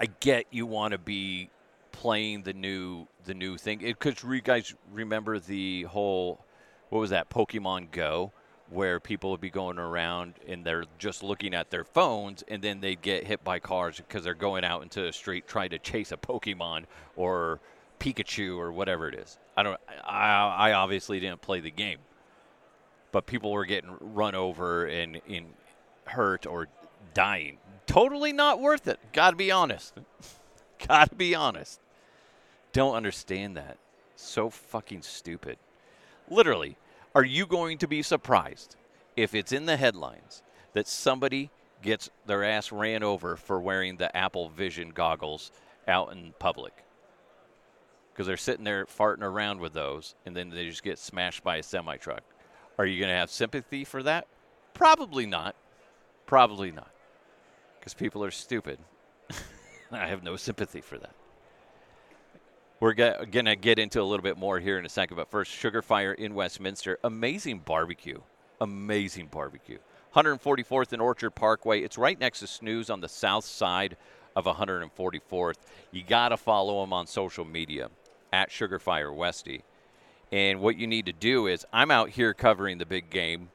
I 0.00 0.06
get 0.20 0.46
you 0.50 0.66
want 0.66 0.92
to 0.92 0.98
be 0.98 1.50
playing 1.96 2.42
the 2.42 2.52
new 2.52 3.06
the 3.24 3.34
new 3.34 3.56
thing 3.56 3.78
because 3.78 4.22
you 4.22 4.40
guys 4.40 4.74
remember 4.92 5.38
the 5.38 5.82
whole 5.84 6.44
what 6.90 6.98
was 6.98 7.10
that 7.10 7.30
Pokemon 7.30 7.90
Go 7.90 8.32
where 8.68 9.00
people 9.00 9.30
would 9.30 9.40
be 9.40 9.50
going 9.50 9.78
around 9.78 10.34
and 10.46 10.64
they're 10.64 10.84
just 10.98 11.22
looking 11.22 11.54
at 11.54 11.70
their 11.70 11.84
phones 11.84 12.44
and 12.48 12.60
then 12.62 12.80
they 12.80 12.96
get 12.96 13.24
hit 13.24 13.42
by 13.42 13.58
cars 13.58 13.96
because 13.96 14.24
they're 14.24 14.34
going 14.34 14.64
out 14.64 14.82
into 14.82 15.00
the 15.00 15.12
street 15.12 15.46
trying 15.46 15.70
to 15.70 15.78
chase 15.78 16.12
a 16.12 16.16
Pokemon 16.16 16.84
or 17.14 17.60
Pikachu 17.98 18.58
or 18.58 18.72
whatever 18.72 19.08
it 19.08 19.14
is. 19.14 19.38
I 19.56 19.62
don't. 19.62 19.80
I, 20.04 20.70
I 20.70 20.72
obviously 20.72 21.18
didn't 21.20 21.40
play 21.40 21.60
the 21.60 21.70
game, 21.70 21.98
but 23.12 23.26
people 23.26 23.52
were 23.52 23.64
getting 23.64 23.96
run 24.00 24.34
over 24.34 24.84
and, 24.84 25.20
and 25.28 25.46
hurt 26.04 26.46
or 26.46 26.68
dying. 27.14 27.58
Totally 27.86 28.32
not 28.32 28.60
worth 28.60 28.86
it. 28.86 28.98
Got 29.12 29.30
to 29.30 29.36
be 29.36 29.50
honest. 29.50 29.94
Got 30.86 31.10
to 31.10 31.16
be 31.16 31.34
honest. 31.34 31.80
Don't 32.76 32.94
understand 32.94 33.56
that. 33.56 33.78
So 34.16 34.50
fucking 34.50 35.00
stupid. 35.00 35.56
Literally, 36.28 36.76
are 37.14 37.24
you 37.24 37.46
going 37.46 37.78
to 37.78 37.88
be 37.88 38.02
surprised 38.02 38.76
if 39.16 39.34
it's 39.34 39.50
in 39.50 39.64
the 39.64 39.78
headlines 39.78 40.42
that 40.74 40.86
somebody 40.86 41.48
gets 41.80 42.10
their 42.26 42.44
ass 42.44 42.70
ran 42.70 43.02
over 43.02 43.36
for 43.36 43.60
wearing 43.60 43.96
the 43.96 44.14
Apple 44.14 44.50
Vision 44.50 44.90
goggles 44.90 45.52
out 45.88 46.12
in 46.12 46.34
public? 46.38 46.84
Because 48.12 48.26
they're 48.26 48.36
sitting 48.36 48.64
there 48.64 48.84
farting 48.84 49.22
around 49.22 49.58
with 49.58 49.72
those 49.72 50.14
and 50.26 50.36
then 50.36 50.50
they 50.50 50.68
just 50.68 50.84
get 50.84 50.98
smashed 50.98 51.42
by 51.42 51.56
a 51.56 51.62
semi 51.62 51.96
truck. 51.96 52.24
Are 52.78 52.84
you 52.84 53.00
going 53.00 53.10
to 53.10 53.16
have 53.16 53.30
sympathy 53.30 53.84
for 53.84 54.02
that? 54.02 54.26
Probably 54.74 55.24
not. 55.24 55.56
Probably 56.26 56.72
not. 56.72 56.90
Because 57.80 57.94
people 57.94 58.22
are 58.22 58.30
stupid. 58.30 58.78
I 59.90 60.08
have 60.08 60.22
no 60.22 60.36
sympathy 60.36 60.82
for 60.82 60.98
that. 60.98 61.14
We're 62.78 62.92
going 62.92 63.46
to 63.46 63.56
get 63.56 63.78
into 63.78 64.02
a 64.02 64.04
little 64.04 64.22
bit 64.22 64.36
more 64.36 64.60
here 64.60 64.78
in 64.78 64.84
a 64.84 64.90
second, 64.90 65.16
but 65.16 65.30
first, 65.30 65.50
Sugar 65.50 65.80
Fire 65.80 66.12
in 66.12 66.34
Westminster. 66.34 66.98
Amazing 67.04 67.60
barbecue. 67.60 68.20
Amazing 68.60 69.28
barbecue. 69.28 69.78
144th 70.14 70.92
and 70.92 71.00
Orchard 71.00 71.30
Parkway. 71.30 71.80
It's 71.80 71.96
right 71.96 72.20
next 72.20 72.40
to 72.40 72.46
Snooze 72.46 72.90
on 72.90 73.00
the 73.00 73.08
south 73.08 73.46
side 73.46 73.96
of 74.34 74.44
144th. 74.44 75.56
You 75.90 76.02
got 76.02 76.28
to 76.28 76.36
follow 76.36 76.82
them 76.82 76.92
on 76.92 77.06
social 77.06 77.46
media 77.46 77.88
at 78.30 78.52
Sugar 78.52 78.78
Fire 78.78 79.12
Westy. 79.12 79.62
And 80.30 80.60
what 80.60 80.76
you 80.76 80.86
need 80.86 81.06
to 81.06 81.12
do 81.14 81.46
is, 81.46 81.64
I'm 81.72 81.90
out 81.90 82.10
here 82.10 82.34
covering 82.34 82.76
the 82.76 82.84
big 82.84 83.08
game, 83.08 83.48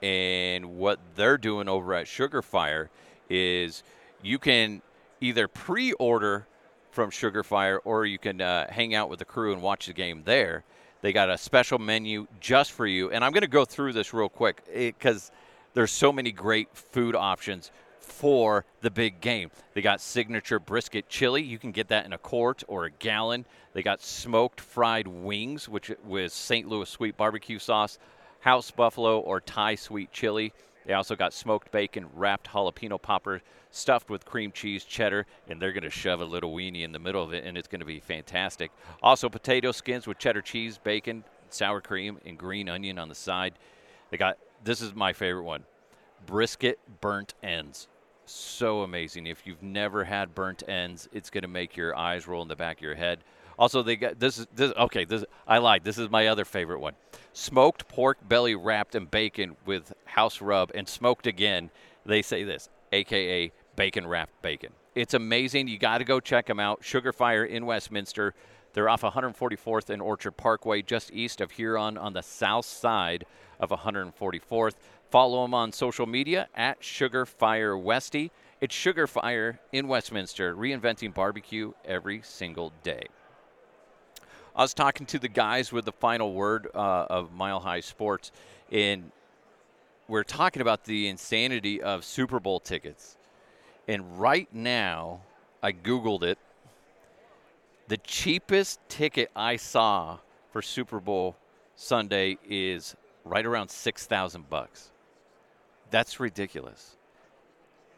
and 0.00 0.76
what 0.76 1.00
they're 1.16 1.38
doing 1.38 1.68
over 1.68 1.92
at 1.94 2.06
Sugar 2.06 2.40
Fire 2.40 2.88
is 3.28 3.82
you 4.22 4.38
can 4.38 4.80
either 5.20 5.48
pre 5.48 5.92
order 5.94 6.46
from 6.94 7.10
Sugar 7.10 7.42
Fire, 7.42 7.78
or 7.84 8.06
you 8.06 8.18
can 8.18 8.40
uh, 8.40 8.70
hang 8.70 8.94
out 8.94 9.10
with 9.10 9.18
the 9.18 9.24
crew 9.24 9.52
and 9.52 9.60
watch 9.60 9.86
the 9.86 9.92
game 9.92 10.22
there. 10.24 10.62
They 11.02 11.12
got 11.12 11.28
a 11.28 11.36
special 11.36 11.80
menu 11.80 12.28
just 12.40 12.70
for 12.70 12.86
you, 12.86 13.10
and 13.10 13.24
I'm 13.24 13.32
going 13.32 13.42
to 13.42 13.48
go 13.48 13.64
through 13.64 13.94
this 13.94 14.14
real 14.14 14.28
quick 14.28 14.62
because 14.72 15.32
there's 15.74 15.90
so 15.90 16.12
many 16.12 16.30
great 16.30 16.68
food 16.72 17.16
options 17.16 17.72
for 17.98 18.64
the 18.80 18.90
big 18.90 19.20
game. 19.20 19.50
They 19.74 19.82
got 19.82 20.00
signature 20.00 20.60
brisket 20.60 21.08
chili. 21.08 21.42
You 21.42 21.58
can 21.58 21.72
get 21.72 21.88
that 21.88 22.06
in 22.06 22.12
a 22.12 22.18
quart 22.18 22.62
or 22.68 22.84
a 22.84 22.90
gallon. 22.90 23.44
They 23.72 23.82
got 23.82 24.00
smoked 24.00 24.60
fried 24.60 25.08
wings, 25.08 25.68
which 25.68 25.90
with 26.04 26.32
St. 26.32 26.68
Louis 26.68 26.88
sweet 26.88 27.16
barbecue 27.16 27.58
sauce, 27.58 27.98
house 28.38 28.70
buffalo 28.70 29.18
or 29.18 29.40
Thai 29.40 29.74
sweet 29.74 30.12
chili. 30.12 30.52
They 30.86 30.92
also 30.92 31.16
got 31.16 31.32
smoked 31.32 31.72
bacon, 31.72 32.06
wrapped 32.14 32.48
jalapeno 32.50 33.02
popper, 33.02 33.42
stuffed 33.74 34.08
with 34.08 34.24
cream 34.24 34.52
cheese, 34.52 34.84
cheddar, 34.84 35.26
and 35.48 35.60
they're 35.60 35.72
going 35.72 35.82
to 35.82 35.90
shove 35.90 36.20
a 36.20 36.24
little 36.24 36.54
weenie 36.54 36.84
in 36.84 36.92
the 36.92 36.98
middle 36.98 37.22
of 37.22 37.34
it, 37.34 37.44
and 37.44 37.58
it's 37.58 37.68
going 37.68 37.80
to 37.80 37.86
be 37.86 38.00
fantastic. 38.00 38.70
Also, 39.02 39.28
potato 39.28 39.72
skins 39.72 40.06
with 40.06 40.18
cheddar 40.18 40.42
cheese, 40.42 40.78
bacon, 40.78 41.24
sour 41.50 41.80
cream, 41.80 42.18
and 42.24 42.38
green 42.38 42.68
onion 42.68 42.98
on 42.98 43.08
the 43.08 43.14
side. 43.14 43.54
They 44.10 44.16
got 44.16 44.38
this 44.62 44.80
is 44.80 44.94
my 44.94 45.12
favorite 45.12 45.42
one 45.42 45.64
brisket 46.24 46.78
burnt 47.00 47.34
ends. 47.42 47.88
So 48.26 48.80
amazing. 48.80 49.26
If 49.26 49.46
you've 49.46 49.62
never 49.62 50.04
had 50.04 50.34
burnt 50.34 50.62
ends, 50.66 51.08
it's 51.12 51.28
going 51.28 51.42
to 51.42 51.48
make 51.48 51.76
your 51.76 51.94
eyes 51.94 52.26
roll 52.26 52.40
in 52.42 52.48
the 52.48 52.56
back 52.56 52.78
of 52.78 52.82
your 52.82 52.94
head. 52.94 53.18
Also, 53.58 53.82
they 53.82 53.96
got 53.96 54.18
this 54.18 54.38
is 54.38 54.46
this 54.54 54.72
okay. 54.76 55.04
This 55.04 55.24
I 55.46 55.58
lied. 55.58 55.84
This 55.84 55.98
is 55.98 56.10
my 56.10 56.28
other 56.28 56.44
favorite 56.44 56.80
one: 56.80 56.94
smoked 57.32 57.88
pork 57.88 58.18
belly 58.28 58.54
wrapped 58.54 58.94
in 58.94 59.06
bacon 59.06 59.56
with 59.66 59.92
house 60.04 60.40
rub 60.40 60.70
and 60.74 60.88
smoked 60.88 61.26
again. 61.26 61.70
They 62.06 62.22
say 62.22 62.44
this, 62.44 62.68
aka 62.92 63.52
bacon 63.76 64.06
wrapped 64.06 64.40
bacon. 64.42 64.72
It's 64.94 65.14
amazing. 65.14 65.68
You 65.68 65.78
got 65.78 65.98
to 65.98 66.04
go 66.04 66.20
check 66.20 66.46
them 66.46 66.60
out. 66.60 66.84
Sugar 66.84 67.12
Fire 67.12 67.44
in 67.44 67.66
Westminster. 67.66 68.34
They're 68.72 68.88
off 68.88 69.02
144th 69.02 69.90
and 69.90 70.02
Orchard 70.02 70.32
Parkway, 70.32 70.82
just 70.82 71.12
east 71.12 71.40
of 71.40 71.52
Huron 71.52 71.96
on 71.96 72.12
the 72.12 72.22
south 72.22 72.66
side 72.66 73.24
of 73.60 73.70
144th. 73.70 74.74
Follow 75.10 75.42
them 75.42 75.54
on 75.54 75.70
social 75.70 76.06
media 76.06 76.48
at 76.54 76.82
Sugar 76.82 77.24
Fire 77.24 77.78
Westy. 77.78 78.32
It's 78.60 78.74
Sugar 78.74 79.06
Fire 79.06 79.60
in 79.72 79.86
Westminster, 79.86 80.56
reinventing 80.56 81.14
barbecue 81.14 81.72
every 81.84 82.22
single 82.22 82.72
day. 82.82 83.04
I 84.56 84.62
was 84.62 84.74
talking 84.74 85.06
to 85.06 85.18
the 85.18 85.28
guys 85.28 85.72
with 85.72 85.84
the 85.84 85.92
final 85.92 86.32
word 86.32 86.68
uh, 86.74 87.06
of 87.10 87.32
Mile 87.32 87.60
High 87.60 87.80
Sports, 87.80 88.32
and 88.72 89.10
we're 90.08 90.24
talking 90.24 90.62
about 90.62 90.84
the 90.84 91.08
insanity 91.08 91.82
of 91.82 92.04
Super 92.04 92.40
Bowl 92.40 92.60
tickets. 92.60 93.16
And 93.86 94.18
right 94.18 94.48
now, 94.52 95.20
I 95.62 95.72
Googled 95.72 96.22
it. 96.22 96.38
The 97.88 97.98
cheapest 97.98 98.80
ticket 98.88 99.30
I 99.36 99.56
saw 99.56 100.18
for 100.50 100.62
Super 100.62 101.00
Bowl 101.00 101.36
Sunday 101.76 102.38
is 102.48 102.96
right 103.24 103.44
around 103.44 103.70
6,000 103.70 104.48
bucks. 104.48 104.90
That's 105.90 106.18
ridiculous. 106.18 106.96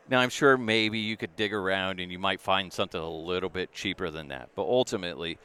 Now, 0.08 0.20
I'm 0.20 0.30
sure 0.30 0.56
maybe 0.56 0.98
you 0.98 1.16
could 1.16 1.34
dig 1.36 1.52
around 1.52 2.00
and 2.00 2.10
you 2.10 2.18
might 2.18 2.40
find 2.40 2.72
something 2.72 3.00
a 3.00 3.08
little 3.08 3.48
bit 3.48 3.72
cheaper 3.72 4.10
than 4.10 4.28
that. 4.28 4.50
But 4.54 4.62
ultimately, 4.62 5.38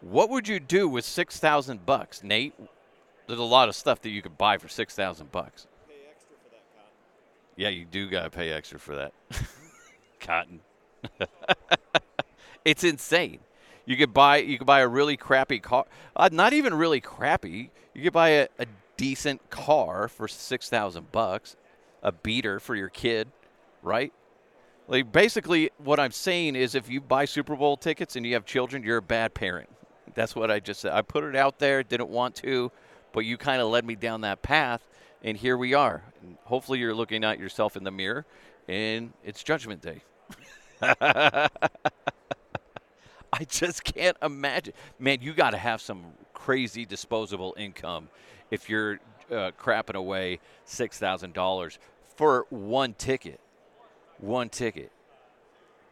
what 0.00 0.30
would 0.30 0.48
you 0.48 0.60
do 0.60 0.88
with 0.88 1.04
six 1.04 1.38
thousand 1.38 1.84
bucks, 1.84 2.22
Nate? 2.22 2.54
There's 3.26 3.38
a 3.38 3.44
lot 3.44 3.68
of 3.68 3.76
stuff 3.76 4.00
that 4.02 4.10
you 4.10 4.22
could 4.22 4.38
buy 4.38 4.56
for 4.56 4.68
six 4.68 4.94
thousand 4.94 5.30
bucks. 5.30 5.66
Yeah, 7.56 7.68
you 7.68 7.84
do 7.84 8.08
gotta 8.08 8.30
pay 8.30 8.50
extra 8.50 8.78
for 8.78 8.96
that. 8.96 9.12
cotton. 10.20 10.60
it's 12.64 12.84
insane. 12.84 13.40
You 13.86 13.96
could 13.96 14.14
buy 14.14 14.38
you 14.38 14.58
could 14.58 14.66
buy 14.66 14.80
a 14.80 14.88
really 14.88 15.16
crappy 15.16 15.58
car. 15.58 15.86
Uh, 16.14 16.28
not 16.30 16.52
even 16.52 16.74
really 16.74 17.00
crappy. 17.00 17.70
You 17.94 18.04
could 18.04 18.12
buy 18.12 18.28
a, 18.30 18.48
a 18.58 18.66
decent 18.96 19.50
car 19.50 20.08
for 20.08 20.28
six 20.28 20.68
thousand 20.68 21.10
bucks, 21.10 21.56
a 22.02 22.12
beater 22.12 22.60
for 22.60 22.74
your 22.74 22.88
kid, 22.88 23.28
right? 23.82 24.12
Like 24.86 25.10
basically, 25.10 25.70
what 25.78 26.00
I'm 26.00 26.12
saying 26.12 26.56
is, 26.56 26.74
if 26.74 26.88
you 26.88 27.00
buy 27.00 27.24
Super 27.24 27.56
Bowl 27.56 27.76
tickets 27.76 28.16
and 28.16 28.26
you 28.26 28.34
have 28.34 28.44
children, 28.44 28.82
you're 28.82 28.98
a 28.98 29.02
bad 29.02 29.34
parent. 29.34 29.68
That's 30.14 30.34
what 30.34 30.50
I 30.50 30.58
just 30.60 30.80
said. 30.80 30.92
I 30.92 31.02
put 31.02 31.24
it 31.24 31.36
out 31.36 31.60
there, 31.60 31.82
didn't 31.82 32.10
want 32.10 32.34
to, 32.36 32.72
but 33.12 33.20
you 33.20 33.36
kind 33.36 33.62
of 33.62 33.68
led 33.68 33.84
me 33.84 33.94
down 33.94 34.22
that 34.22 34.42
path, 34.42 34.86
and 35.22 35.36
here 35.36 35.56
we 35.56 35.74
are. 35.74 36.02
And 36.22 36.36
hopefully, 36.44 36.78
you're 36.78 36.94
looking 36.94 37.24
at 37.24 37.38
yourself 37.38 37.76
in 37.76 37.84
the 37.84 37.90
mirror, 37.90 38.26
and 38.68 39.12
it's 39.24 39.42
Judgment 39.42 39.82
Day. 39.82 40.02
I 43.32 43.44
just 43.48 43.84
can't 43.84 44.16
imagine. 44.22 44.74
Man, 44.98 45.18
you 45.20 45.32
got 45.32 45.50
to 45.50 45.58
have 45.58 45.80
some 45.80 46.04
crazy 46.32 46.84
disposable 46.84 47.54
income 47.58 48.08
if 48.50 48.68
you're 48.68 48.98
uh, 49.30 49.52
crapping 49.58 49.94
away 49.94 50.40
$6,000 50.66 51.78
for 52.16 52.46
one 52.50 52.94
ticket. 52.94 53.40
One 54.18 54.48
ticket. 54.48 54.90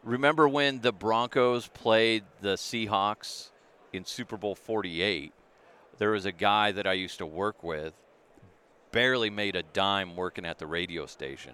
Remember 0.03 0.47
when 0.47 0.81
the 0.81 0.91
Broncos 0.91 1.67
played 1.67 2.23
the 2.41 2.55
Seahawks 2.55 3.49
in 3.91 4.05
Super 4.05 4.37
Bowl 4.37 4.55
48, 4.55 5.33
there 5.97 6.11
was 6.11 6.25
a 6.25 6.31
guy 6.31 6.71
that 6.71 6.87
I 6.87 6.93
used 6.93 7.17
to 7.17 7.25
work 7.25 7.63
with, 7.63 7.93
barely 8.91 9.29
made 9.29 9.55
a 9.55 9.63
dime 9.63 10.15
working 10.15 10.45
at 10.45 10.57
the 10.59 10.67
radio 10.67 11.05
station. 11.05 11.53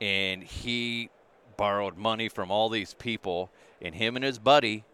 And 0.00 0.42
he 0.42 1.10
borrowed 1.56 1.96
money 1.96 2.28
from 2.28 2.50
all 2.50 2.68
these 2.68 2.94
people, 2.94 3.50
and 3.82 3.94
him 3.94 4.16
and 4.16 4.24
his 4.24 4.38
buddy 4.38 4.84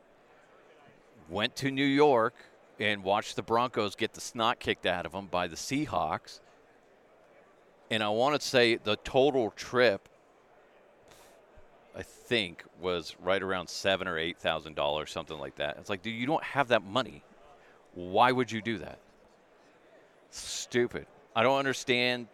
went 1.29 1.57
to 1.57 1.71
New 1.71 1.85
York 1.85 2.35
and 2.81 3.05
watched 3.05 3.37
the 3.37 3.43
Broncos 3.43 3.95
get 3.95 4.15
the 4.15 4.21
snot 4.21 4.59
kicked 4.59 4.87
out 4.87 5.07
of 5.07 5.13
them 5.13 5.27
by 5.27 5.47
the 5.47 5.57
Seahawks. 5.57 6.41
and 7.91 8.03
I 8.03 8.09
want 8.09 8.41
to 8.41 8.47
say 8.47 8.77
the 8.77 8.97
total 8.97 9.51
trip, 9.53 10.09
I 11.97 12.03
think, 12.03 12.65
was 12.81 13.15
right 13.23 13.43
around 13.43 13.69
seven 13.69 14.09
or 14.09 14.19
eight 14.19 14.39
thousand 14.39 14.75
dollars, 14.75 15.11
something 15.11 15.39
like 15.39 15.57
that. 15.57 15.77
It's 15.79 15.91
like, 15.91 16.03
dude, 16.03 16.15
you 16.15 16.27
don't 16.27 16.43
have 16.43 16.69
that 16.69 16.83
money. 16.85 17.23
Why 17.95 18.33
would 18.33 18.51
you 18.51 18.61
do 18.63 18.79
that? 18.79 18.99
Stupid. 20.31 21.07
I 21.35 21.43
don't 21.43 21.59
understand. 21.59 22.29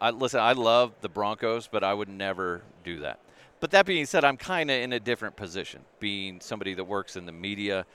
I 0.00 0.10
listen. 0.10 0.40
I 0.40 0.52
love 0.52 0.92
the 1.00 1.08
Broncos, 1.08 1.68
but 1.68 1.84
I 1.84 1.94
would 1.94 2.08
never 2.08 2.62
do 2.84 3.00
that. 3.00 3.20
But 3.60 3.70
that 3.70 3.86
being 3.86 4.06
said, 4.06 4.24
I'm 4.24 4.36
kind 4.36 4.70
of 4.70 4.80
in 4.80 4.92
a 4.92 5.00
different 5.00 5.36
position. 5.36 5.82
Being 5.98 6.40
somebody 6.40 6.74
that 6.74 6.84
works 6.84 7.16
in 7.16 7.24
the 7.24 7.32
media, 7.32 7.86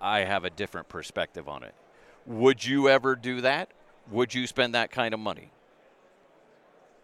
I 0.00 0.20
have 0.20 0.44
a 0.44 0.50
different 0.50 0.88
perspective 0.88 1.48
on 1.48 1.62
it. 1.62 1.74
Would 2.26 2.64
you 2.64 2.88
ever 2.88 3.16
do 3.16 3.40
that? 3.40 3.70
Would 4.10 4.34
you 4.34 4.46
spend 4.46 4.74
that 4.74 4.90
kind 4.90 5.14
of 5.14 5.20
money? 5.20 5.50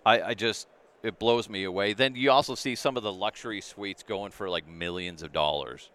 I, 0.04 0.22
I 0.22 0.34
just 0.34 0.66
it 1.02 1.18
blows 1.18 1.48
me 1.48 1.64
away. 1.64 1.94
Then 1.94 2.14
you 2.14 2.30
also 2.30 2.54
see 2.54 2.74
some 2.74 2.96
of 2.96 3.02
the 3.02 3.12
luxury 3.12 3.60
suites 3.60 4.02
going 4.02 4.32
for 4.32 4.50
like 4.50 4.68
millions 4.68 5.22
of 5.22 5.32
dollars. 5.32 5.90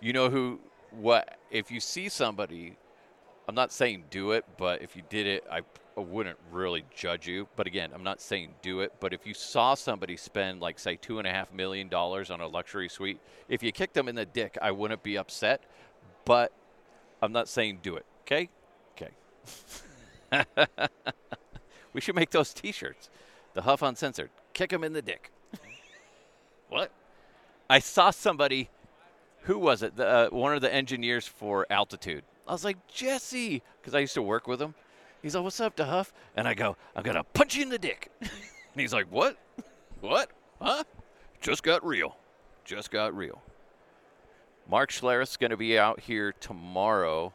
You 0.00 0.12
know 0.12 0.30
who 0.30 0.60
what 0.90 1.38
if 1.50 1.70
you 1.70 1.80
see 1.80 2.08
somebody 2.08 2.76
I'm 3.48 3.54
not 3.54 3.72
saying 3.72 4.04
do 4.10 4.32
it, 4.32 4.44
but 4.56 4.82
if 4.82 4.96
you 4.96 5.02
did 5.08 5.26
it, 5.26 5.44
I, 5.50 5.62
wouldn't 5.96 6.38
really 6.52 6.84
judge 6.94 7.26
you. 7.26 7.48
But 7.56 7.66
again, 7.66 7.90
I'm 7.94 8.02
not 8.02 8.20
saying 8.20 8.54
do 8.60 8.80
it. 8.80 8.92
But 9.00 9.14
if 9.14 9.26
you 9.26 9.32
saw 9.32 9.74
somebody 9.74 10.16
spend 10.16 10.60
like 10.60 10.78
say 10.78 10.96
two 10.96 11.18
and 11.18 11.26
a 11.26 11.30
half 11.30 11.52
million 11.52 11.88
dollars 11.88 12.30
on 12.30 12.40
a 12.40 12.46
luxury 12.46 12.88
suite, 12.88 13.18
if 13.48 13.62
you 13.62 13.72
kicked 13.72 13.94
them 13.94 14.08
in 14.08 14.14
the 14.14 14.26
dick, 14.26 14.58
I 14.60 14.72
wouldn't 14.72 15.02
be 15.02 15.16
upset. 15.16 15.62
But 16.26 16.52
I'm 17.22 17.32
not 17.32 17.48
saying 17.48 17.78
do 17.82 17.96
it. 17.96 18.04
Okay, 18.22 18.50
okay. 18.92 19.12
we 21.94 22.00
should 22.00 22.16
make 22.16 22.30
those 22.30 22.52
T-shirts. 22.52 23.08
DeHuff 23.56 23.80
Uncensored. 23.86 24.30
Kick 24.52 24.70
them 24.70 24.84
in 24.84 24.92
the 24.92 25.00
dick. 25.00 25.30
what? 26.68 26.90
I 27.70 27.78
saw 27.78 28.10
somebody. 28.10 28.68
Who 29.42 29.58
was 29.58 29.82
it? 29.82 29.96
The, 29.96 30.06
uh, 30.06 30.28
one 30.28 30.54
of 30.54 30.60
the 30.60 30.74
engineers 30.74 31.26
for 31.26 31.66
Altitude 31.70 32.24
I 32.46 32.52
was 32.52 32.64
like, 32.64 32.76
Jesse, 32.88 33.62
because 33.80 33.94
I 33.94 34.00
used 34.00 34.14
to 34.14 34.22
work 34.22 34.46
with 34.46 34.60
him. 34.60 34.74
He's 35.22 35.34
like, 35.34 35.44
what's 35.44 35.60
up, 35.60 35.76
DeHuff? 35.76 36.12
And 36.36 36.46
I 36.46 36.54
go, 36.54 36.76
I'm 36.94 37.02
going 37.02 37.16
to 37.16 37.24
punch 37.24 37.56
you 37.56 37.62
in 37.62 37.68
the 37.68 37.78
dick. 37.78 38.10
and 38.20 38.30
he's 38.76 38.92
like, 38.92 39.06
what? 39.10 39.36
What? 40.00 40.30
Huh? 40.60 40.84
Just 41.40 41.62
got 41.62 41.84
real. 41.84 42.16
Just 42.64 42.90
got 42.90 43.16
real. 43.16 43.42
Mark 44.68 44.90
Schlereth's 44.90 45.36
going 45.36 45.50
to 45.50 45.56
be 45.56 45.78
out 45.78 46.00
here 46.00 46.32
tomorrow 46.40 47.32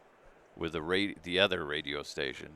with 0.56 0.74
the, 0.74 0.82
radio, 0.82 1.16
the 1.24 1.40
other 1.40 1.66
radio 1.66 2.04
station. 2.04 2.50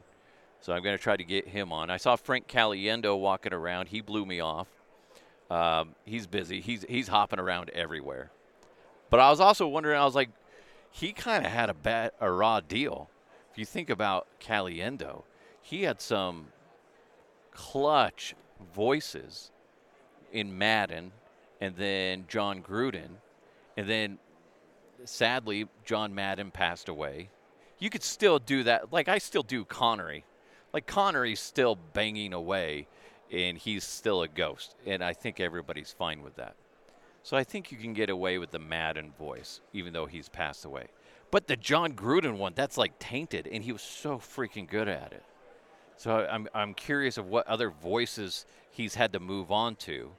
So 0.61 0.73
I'm 0.73 0.83
going 0.83 0.97
to 0.97 1.01
try 1.01 1.15
to 1.15 1.23
get 1.23 1.47
him 1.47 1.71
on. 1.71 1.89
I 1.89 1.97
saw 1.97 2.15
Frank 2.15 2.47
Caliendo 2.47 3.19
walking 3.19 3.53
around. 3.53 3.89
He 3.89 4.01
blew 4.01 4.25
me 4.25 4.39
off. 4.39 4.67
Um, 5.49 5.95
he's 6.05 6.25
busy. 6.25 6.59
He's 6.59 6.83
he's 6.89 7.07
hopping 7.07 7.39
around 7.39 7.69
everywhere. 7.69 8.31
But 9.11 9.19
I 9.19 9.29
was 9.29 9.39
also 9.39 9.67
wondering. 9.67 9.99
I 9.99 10.05
was 10.05 10.15
like, 10.15 10.29
he 10.95 11.11
kind 11.11 11.45
of 11.45 11.51
had 11.51 11.69
a 11.69 11.73
bad, 11.73 12.11
a 12.21 12.31
raw 12.31 12.61
deal. 12.61 13.09
If 13.51 13.57
you 13.57 13.65
think 13.65 13.89
about 13.89 14.27
Caliendo, 14.39 15.23
he 15.61 15.83
had 15.83 15.99
some 15.99 16.47
clutch 17.51 18.33
voices 18.73 19.51
in 20.31 20.57
Madden, 20.57 21.11
and 21.59 21.75
then 21.75 22.23
Jon 22.29 22.63
Gruden, 22.63 23.17
and 23.75 23.89
then 23.89 24.19
sadly 25.03 25.67
John 25.83 26.15
Madden 26.15 26.49
passed 26.49 26.87
away. 26.87 27.27
You 27.77 27.89
could 27.89 28.03
still 28.03 28.39
do 28.39 28.63
that. 28.63 28.93
Like 28.93 29.09
I 29.09 29.17
still 29.17 29.43
do 29.43 29.65
Connery. 29.65 30.23
Like 30.71 30.87
Connery's 30.87 31.41
still 31.41 31.75
banging 31.75 32.31
away, 32.31 32.87
and 33.29 33.57
he's 33.57 33.83
still 33.83 34.21
a 34.21 34.29
ghost, 34.29 34.75
and 34.85 35.03
I 35.03 35.11
think 35.11 35.41
everybody's 35.41 35.91
fine 35.91 36.21
with 36.21 36.37
that. 36.37 36.55
So 37.25 37.35
I 37.35 37.43
think 37.43 37.71
you 37.71 37.79
can 37.79 37.93
get 37.93 38.11
away 38.11 38.37
with 38.37 38.51
the 38.51 38.59
Madden 38.59 39.11
voice, 39.17 39.59
even 39.73 39.93
though 39.93 40.05
he's 40.05 40.29
passed 40.29 40.63
away. 40.63 40.89
But 41.31 41.47
the 41.47 41.55
Jon 41.55 41.93
Gruden 41.93 42.37
one, 42.37 42.53
that's 42.55 42.77
like 42.77 42.99
tainted, 42.99 43.47
and 43.47 43.63
he 43.63 43.71
was 43.71 43.81
so 43.81 44.19
freaking 44.19 44.69
good 44.69 44.87
at 44.87 45.11
it. 45.11 45.23
So 45.97 46.27
I'm 46.29 46.47
I'm 46.53 46.75
curious 46.75 47.17
of 47.17 47.25
what 47.25 47.47
other 47.47 47.71
voices 47.71 48.45
he's 48.69 48.93
had 48.93 49.11
to 49.13 49.19
move 49.19 49.51
on 49.51 49.75
to 49.77 50.11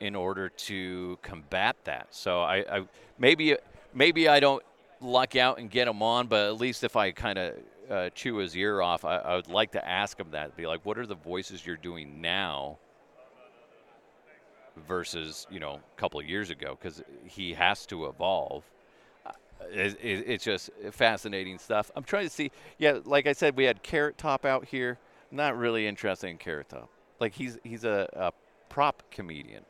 in 0.00 0.16
order 0.16 0.48
to 0.48 1.16
combat 1.22 1.76
that. 1.84 2.08
So 2.10 2.40
I, 2.40 2.78
I 2.78 2.88
maybe 3.20 3.56
maybe 3.94 4.28
I 4.28 4.40
don't 4.40 4.64
luck 5.00 5.36
out 5.36 5.60
and 5.60 5.70
get 5.70 5.86
him 5.86 6.02
on, 6.02 6.26
but 6.26 6.48
at 6.48 6.56
least 6.56 6.82
if 6.82 6.96
I 6.96 7.12
kind 7.12 7.38
of 7.38 7.54
uh, 7.88 8.10
chew 8.16 8.38
his 8.38 8.56
ear 8.56 8.82
off, 8.82 9.04
I, 9.04 9.18
I 9.18 9.36
would 9.36 9.46
like 9.46 9.70
to 9.72 9.88
ask 9.88 10.18
him 10.18 10.32
that. 10.32 10.56
Be 10.56 10.66
like, 10.66 10.84
what 10.84 10.98
are 10.98 11.06
the 11.06 11.14
voices 11.14 11.64
you're 11.64 11.76
doing 11.76 12.20
now? 12.20 12.78
Versus 14.86 15.46
you 15.50 15.60
know 15.60 15.80
a 15.96 16.00
couple 16.00 16.20
of 16.20 16.26
years 16.26 16.50
ago 16.50 16.76
because 16.80 17.02
he 17.24 17.54
has 17.54 17.86
to 17.86 18.06
evolve. 18.06 18.64
Uh, 19.24 19.32
it, 19.70 19.98
it, 20.02 20.24
it's 20.26 20.44
just 20.44 20.70
fascinating 20.92 21.58
stuff. 21.58 21.90
I'm 21.96 22.04
trying 22.04 22.24
to 22.24 22.30
see. 22.30 22.50
Yeah, 22.78 22.98
like 23.04 23.26
I 23.26 23.32
said, 23.32 23.56
we 23.56 23.64
had 23.64 23.82
Carrot 23.82 24.18
Top 24.18 24.44
out 24.44 24.66
here. 24.66 24.98
Not 25.30 25.56
really 25.56 25.86
interested 25.86 26.28
in 26.28 26.38
Carrot 26.38 26.68
Top. 26.68 26.88
Like 27.20 27.34
he's 27.34 27.58
he's 27.64 27.84
a, 27.84 28.08
a 28.12 28.32
prop 28.68 29.02
comedian, 29.10 29.64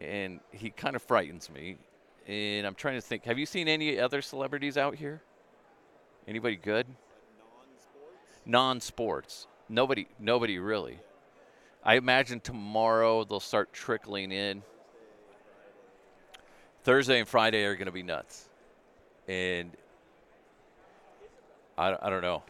and 0.00 0.40
he 0.50 0.70
kind 0.70 0.96
of 0.96 1.02
frightens 1.02 1.50
me. 1.50 1.76
And 2.26 2.66
I'm 2.66 2.74
trying 2.74 2.94
to 2.94 3.00
think. 3.00 3.24
Have 3.24 3.38
you 3.38 3.46
seen 3.46 3.68
any 3.68 3.98
other 3.98 4.22
celebrities 4.22 4.76
out 4.76 4.94
here? 4.94 5.22
Anybody 6.28 6.56
good? 6.56 6.86
Non-sports. 8.46 8.46
Non-sports. 8.46 9.46
Nobody. 9.68 10.06
Nobody 10.20 10.58
really. 10.58 10.98
I 11.84 11.96
imagine 11.96 12.40
tomorrow 12.40 13.24
they'll 13.24 13.40
start 13.40 13.72
trickling 13.72 14.30
in. 14.30 14.62
Thursday 16.84 17.18
and 17.18 17.28
Friday 17.28 17.64
are 17.64 17.74
going 17.74 17.86
to 17.86 17.92
be 17.92 18.02
nuts. 18.02 18.48
And 19.26 19.72
I, 21.76 21.96
I 22.00 22.10
don't 22.10 22.22
know. 22.22 22.42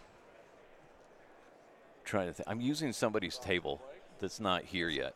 I'm 1.98 2.04
trying 2.04 2.26
to 2.28 2.34
think. 2.34 2.48
I'm 2.48 2.60
using 2.60 2.92
somebody's 2.92 3.38
table 3.38 3.80
that's 4.18 4.40
not 4.40 4.64
here 4.64 4.88
yet. 4.88 5.14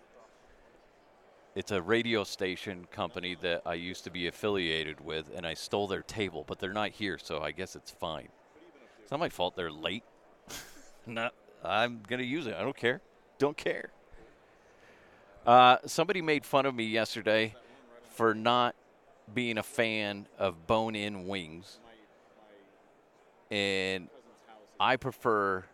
It's 1.54 1.72
a 1.72 1.80
radio 1.80 2.24
station 2.24 2.86
company 2.90 3.36
that 3.40 3.62
I 3.64 3.74
used 3.74 4.04
to 4.04 4.10
be 4.10 4.26
affiliated 4.26 5.00
with, 5.00 5.30
and 5.34 5.46
I 5.46 5.54
stole 5.54 5.86
their 5.86 6.02
table, 6.02 6.44
but 6.46 6.58
they're 6.58 6.74
not 6.74 6.90
here, 6.90 7.18
so 7.18 7.40
I 7.40 7.50
guess 7.50 7.76
it's 7.76 7.90
fine. 7.90 8.28
It's 9.00 9.10
not 9.10 9.20
my 9.20 9.30
fault 9.30 9.56
they're 9.56 9.70
late. 9.70 10.04
not, 11.06 11.32
I'm 11.64 12.02
going 12.06 12.20
to 12.20 12.26
use 12.26 12.46
it. 12.46 12.54
I 12.54 12.62
don't 12.62 12.76
care. 12.76 13.00
Don't 13.38 13.56
care. 13.56 13.90
Uh, 15.46 15.78
somebody 15.86 16.20
made 16.20 16.44
fun 16.44 16.66
of 16.66 16.74
me 16.74 16.84
yesterday 16.84 17.54
for 18.14 18.34
not 18.34 18.74
being 19.32 19.58
a 19.58 19.62
fan 19.62 20.26
of 20.40 20.66
bone 20.66 20.96
in 20.96 21.28
wings. 21.28 21.78
And 23.48 24.08
I 24.80 24.96
prefer 24.96 25.64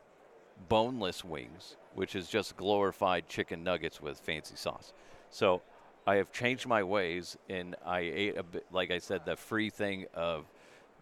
boneless 0.69 1.25
wings, 1.25 1.77
which 1.95 2.15
is 2.15 2.29
just 2.29 2.55
glorified 2.59 3.29
chicken 3.29 3.65
nuggets 3.65 3.99
with 3.99 4.21
fancy 4.21 4.57
sauce. 4.57 4.93
So 5.31 5.63
I 6.07 6.17
have 6.17 6.31
changed 6.33 6.67
my 6.67 6.83
ways, 6.83 7.39
and 7.49 7.75
I 7.87 8.01
ate 8.01 8.37
a 8.37 8.43
bit, 8.43 8.67
like 8.73 8.91
I 8.91 8.99
said, 8.99 9.25
the 9.25 9.37
free 9.37 9.71
thing 9.71 10.05
of 10.13 10.45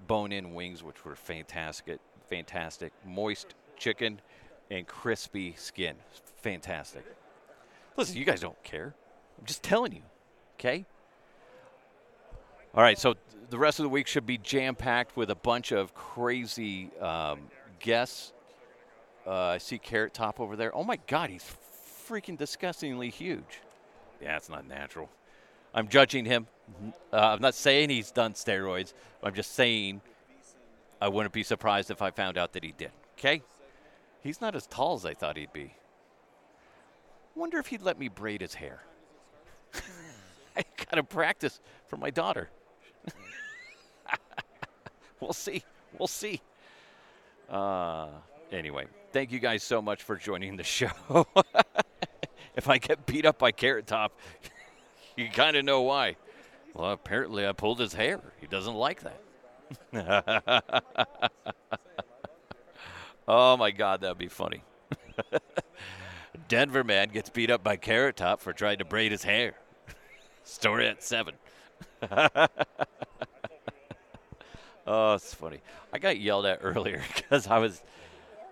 bone 0.07 0.31
in 0.31 0.55
wings, 0.55 0.85
which 0.85 1.05
were 1.05 1.17
fantastic, 1.17 1.99
fantastic, 2.29 2.93
moist 3.05 3.55
chicken 3.77 4.21
and 4.71 4.87
crispy 4.87 5.55
skin. 5.59 5.97
Fantastic. 6.43 7.05
Listen, 7.97 8.17
you 8.17 8.25
guys 8.25 8.41
don't 8.41 8.63
care. 8.63 8.95
I'm 9.39 9.47
just 9.47 9.63
telling 9.63 9.93
you, 9.93 10.03
okay? 10.59 10.85
All 12.75 12.83
right, 12.83 12.99
so 12.99 13.15
the 13.51 13.59
rest 13.59 13.79
of 13.79 13.83
the 13.83 13.89
week 13.89 14.07
should 14.07 14.27
be 14.27 14.39
jam 14.39 14.75
packed 14.75 15.17
with 15.17 15.31
a 15.31 15.35
bunch 15.35 15.73
of 15.73 15.95
crazy 15.95 16.91
um, 17.01 17.41
guests. 17.81 18.33
Uh, 19.27 19.33
I 19.33 19.59
see 19.59 19.79
Carrot 19.79 20.15
Top 20.15 20.41
over 20.41 20.57
there. 20.57 20.75
Oh 20.75 20.85
my 20.85 20.99
God, 21.07 21.31
he's 21.31 21.45
freaking 22.09 22.39
disgustingly 22.39 23.11
huge. 23.11 23.61
Yeah, 24.21 24.37
it's 24.37 24.49
not 24.49 24.67
natural. 24.67 25.09
I'm 25.75 25.89
judging 25.89 26.25
him. 26.25 26.47
Uh, 27.13 27.17
I'm 27.17 27.41
not 27.41 27.55
saying 27.55 27.91
he's 27.91 28.11
done 28.11 28.35
steroids. 28.35 28.93
I'm 29.23 29.35
just 29.35 29.55
saying 29.55 30.01
I 31.01 31.09
wouldn't 31.09 31.33
be 31.33 31.43
surprised 31.43 31.91
if 31.91 32.03
I 32.03 32.11
found 32.11 32.39
out 32.39 32.53
that 32.53 32.65
he 32.65 32.73
did. 32.77 32.91
Okay? 33.19 33.43
He's 34.23 34.41
not 34.41 34.55
as 34.55 34.67
tall 34.67 34.95
as 34.95 35.07
I 35.07 35.15
thought 35.15 35.37
he'd 35.37 35.53
be. 35.53 35.75
Wonder 37.35 37.59
if 37.59 37.69
he'd 37.69 37.83
let 37.83 37.99
me 37.99 38.09
braid 38.09 38.41
his 38.41 38.55
hair. 38.55 38.83
I 40.57 40.65
got 40.77 40.97
to 40.97 41.03
practice 41.03 41.61
for 41.87 41.97
my 41.97 42.11
daughter. 42.11 42.51
we'll 45.21 45.33
see. 45.33 45.63
We'll 45.99 46.09
see. 46.09 46.41
Uh, 47.49 48.09
anyway, 48.53 48.87
thank 49.13 49.33
you 49.33 49.39
guys 49.39 49.63
so 49.63 49.81
much 49.81 50.03
for 50.03 50.17
joining 50.17 50.57
the 50.57 50.65
show. 50.65 51.27
if 52.57 52.69
I 52.69 52.79
get 52.79 53.07
beat 53.07 53.25
up 53.25 53.39
by 53.39 53.53
Carrot 53.53 53.87
Top, 53.87 54.19
you 55.17 55.29
kind 55.31 55.57
of 55.57 55.65
know 55.65 55.83
why. 55.83 56.17
Well, 56.75 56.93
apparently 56.93 57.47
I 57.47 57.53
pulled 57.53 57.81
his 57.81 57.95
hair. 57.95 58.21
He 58.41 58.47
doesn't 58.47 58.75
like 58.75 59.03
that. 59.03 59.21
oh 63.29 63.57
my 63.57 63.71
God, 63.71 64.01
that'd 64.01 64.19
be 64.19 64.29
funny. 64.29 64.63
Denver 66.51 66.83
man 66.83 67.11
gets 67.11 67.31
beat 67.31 67.49
up 67.49 67.63
by 67.63 67.77
Carrot 67.77 68.17
Top 68.17 68.41
for 68.41 68.53
trying 68.53 68.79
to 68.79 68.85
braid 68.85 69.13
his 69.13 69.23
hair. 69.23 69.55
Story 70.43 70.89
at 70.89 71.01
7. 71.01 71.35
oh, 74.85 75.15
it's 75.15 75.33
funny. 75.33 75.61
I 75.93 75.99
got 76.01 76.19
yelled 76.19 76.47
at 76.47 76.59
earlier 76.61 77.01
because 77.15 77.47
I 77.47 77.59
was, 77.59 77.81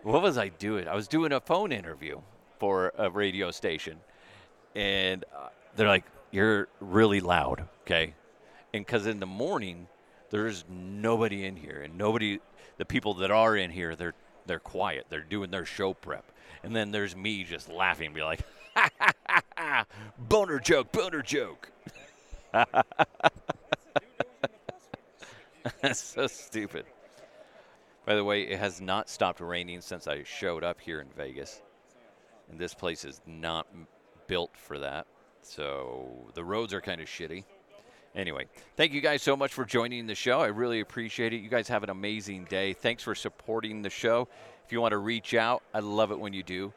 what 0.05 0.23
was 0.23 0.39
I 0.39 0.47
doing? 0.47 0.87
I 0.87 0.95
was 0.95 1.09
doing 1.09 1.33
a 1.33 1.41
phone 1.41 1.73
interview 1.73 2.21
for 2.61 2.93
a 2.97 3.11
radio 3.11 3.51
station. 3.51 3.99
And 4.77 5.25
uh, 5.37 5.49
they're 5.75 5.89
like, 5.89 6.05
you're 6.31 6.69
really 6.79 7.19
loud, 7.19 7.65
okay? 7.83 8.15
And 8.73 8.87
because 8.87 9.09
in 9.09 9.19
the 9.19 9.27
morning, 9.27 9.89
there's 10.31 10.65
nobody 10.71 11.47
in 11.47 11.57
here, 11.57 11.83
and 11.83 11.99
nobody, 11.99 12.39
the 12.77 12.85
people 12.85 13.15
that 13.15 13.33
are 13.33 13.57
in 13.57 13.73
here, 13.73 13.97
they're 13.97 14.15
they're 14.49 14.59
quiet. 14.59 15.07
They're 15.11 15.21
doing 15.21 15.51
their 15.51 15.65
show 15.65 15.95
prep, 15.95 16.25
and 16.63 16.75
then 16.75 16.91
there's 16.91 17.17
me 17.17 17.45
just 17.45 17.69
laughing, 17.69 18.13
be 18.13 18.23
like, 18.23 18.41
boner 20.19 20.59
joke, 20.59 20.93
boner 20.93 21.23
joke. 21.23 21.71
That's 25.83 26.01
so 26.03 26.27
stupid. 26.27 26.87
By 28.07 28.15
the 28.15 28.25
way, 28.25 28.43
it 28.43 28.59
has 28.59 28.81
not 28.81 29.11
stopped 29.11 29.41
raining 29.41 29.81
since 29.83 30.07
I 30.07 30.23
showed 30.23 30.65
up 30.65 30.81
here 30.81 31.01
in 31.01 31.09
Vegas, 31.17 31.61
and 32.51 32.59
this 32.59 32.73
place 32.75 33.05
is 33.05 33.21
not 33.27 33.67
built 34.27 34.57
for 34.57 34.79
that. 34.79 35.07
So 35.43 36.31
the 36.35 36.45
roads 36.45 36.73
are 36.73 36.81
kind 36.81 37.01
of 37.01 37.07
shitty. 37.07 37.45
Anyway, 38.15 38.47
thank 38.77 38.93
you 38.93 39.01
guys 39.01 39.23
so 39.23 39.37
much 39.37 39.53
for 39.53 39.65
joining 39.65 40.07
the 40.07 40.15
show. 40.15 40.41
I 40.41 40.47
really 40.47 40.81
appreciate 40.81 41.33
it. 41.33 41.37
You 41.39 41.49
guys 41.49 41.69
have 41.69 41.83
an 41.83 41.91
amazing 41.91 42.45
day. 42.45 42.73
Thanks 42.73 43.03
for 43.03 43.15
supporting 43.15 43.83
the 43.83 43.91
show. 43.91 44.29
If 44.65 44.73
you 44.73 44.81
want 44.81 44.93
to 44.93 44.99
reach 44.99 45.35
out, 45.35 45.63
I 45.73 45.81
love 45.81 46.11
it 46.11 46.19
when 46.19 46.33
you 46.33 46.43
do. 46.43 46.73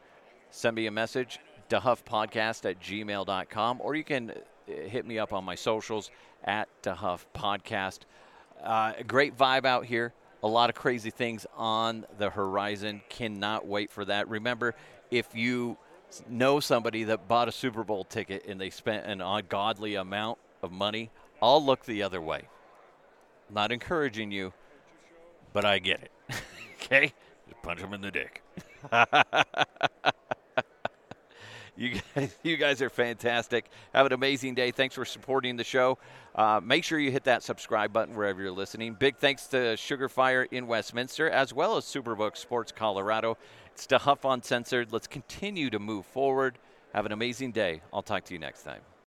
Send 0.50 0.76
me 0.76 0.86
a 0.86 0.90
message, 0.90 1.40
dehuffpodcast 1.68 2.68
at 2.68 2.80
gmail.com, 2.80 3.80
or 3.80 3.94
you 3.94 4.04
can 4.04 4.30
uh, 4.30 4.34
hit 4.66 5.06
me 5.06 5.18
up 5.18 5.32
on 5.32 5.44
my 5.44 5.54
socials 5.54 6.10
at 6.44 6.68
dehuff 6.82 7.24
podcast. 7.34 8.00
Uh, 8.62 8.92
great 9.06 9.36
vibe 9.36 9.64
out 9.64 9.86
here. 9.86 10.12
A 10.42 10.48
lot 10.48 10.70
of 10.70 10.76
crazy 10.76 11.10
things 11.10 11.46
on 11.56 12.04
the 12.18 12.30
horizon. 12.30 13.02
Cannot 13.08 13.66
wait 13.66 13.90
for 13.90 14.04
that. 14.04 14.28
Remember, 14.28 14.74
if 15.10 15.34
you 15.34 15.76
know 16.28 16.60
somebody 16.60 17.04
that 17.04 17.28
bought 17.28 17.48
a 17.48 17.52
Super 17.52 17.84
Bowl 17.84 18.04
ticket 18.04 18.44
and 18.46 18.60
they 18.60 18.70
spent 18.70 19.06
an 19.06 19.20
ungodly 19.20 19.94
amount 19.94 20.38
of 20.62 20.72
money, 20.72 21.10
I'll 21.42 21.62
look 21.62 21.84
the 21.84 22.04
other 22.04 22.22
way. 22.22 22.42
Not 23.50 23.72
encouraging 23.72 24.30
you, 24.30 24.52
but 25.52 25.64
I 25.64 25.80
get 25.80 26.00
it. 26.02 26.12
okay? 26.76 27.12
Just 27.48 27.62
punch 27.62 27.80
them 27.80 27.92
in 27.92 28.00
the 28.00 28.12
dick. 28.12 28.42
you 31.76 32.00
guys, 32.14 32.38
you 32.44 32.56
guys 32.56 32.80
are 32.80 32.90
fantastic. 32.90 33.66
Have 33.92 34.06
an 34.06 34.12
amazing 34.12 34.54
day. 34.54 34.70
Thanks 34.70 34.94
for 34.94 35.04
supporting 35.04 35.56
the 35.56 35.64
show. 35.64 35.98
Uh, 36.34 36.60
make 36.62 36.84
sure 36.84 36.98
you 36.98 37.10
hit 37.10 37.24
that 37.24 37.42
subscribe 37.42 37.92
button 37.92 38.14
wherever 38.14 38.40
you're 38.40 38.52
listening. 38.52 38.94
Big 38.94 39.16
thanks 39.16 39.48
to 39.48 39.76
Sugar 39.76 40.08
Fire 40.08 40.44
in 40.44 40.68
Westminster, 40.68 41.28
as 41.28 41.52
well 41.52 41.76
as 41.76 41.84
Superbook 41.84 42.36
Sports 42.36 42.72
Colorado. 42.72 43.36
It's 43.72 43.86
DeHuff 43.86 44.32
Uncensored. 44.32 44.92
Let's 44.92 45.08
continue 45.08 45.70
to 45.70 45.80
move 45.80 46.06
forward. 46.06 46.58
Have 46.94 47.04
an 47.04 47.12
amazing 47.12 47.50
day. 47.52 47.82
I'll 47.92 48.02
talk 48.02 48.24
to 48.26 48.32
you 48.32 48.38
next 48.38 48.62
time. 48.62 48.82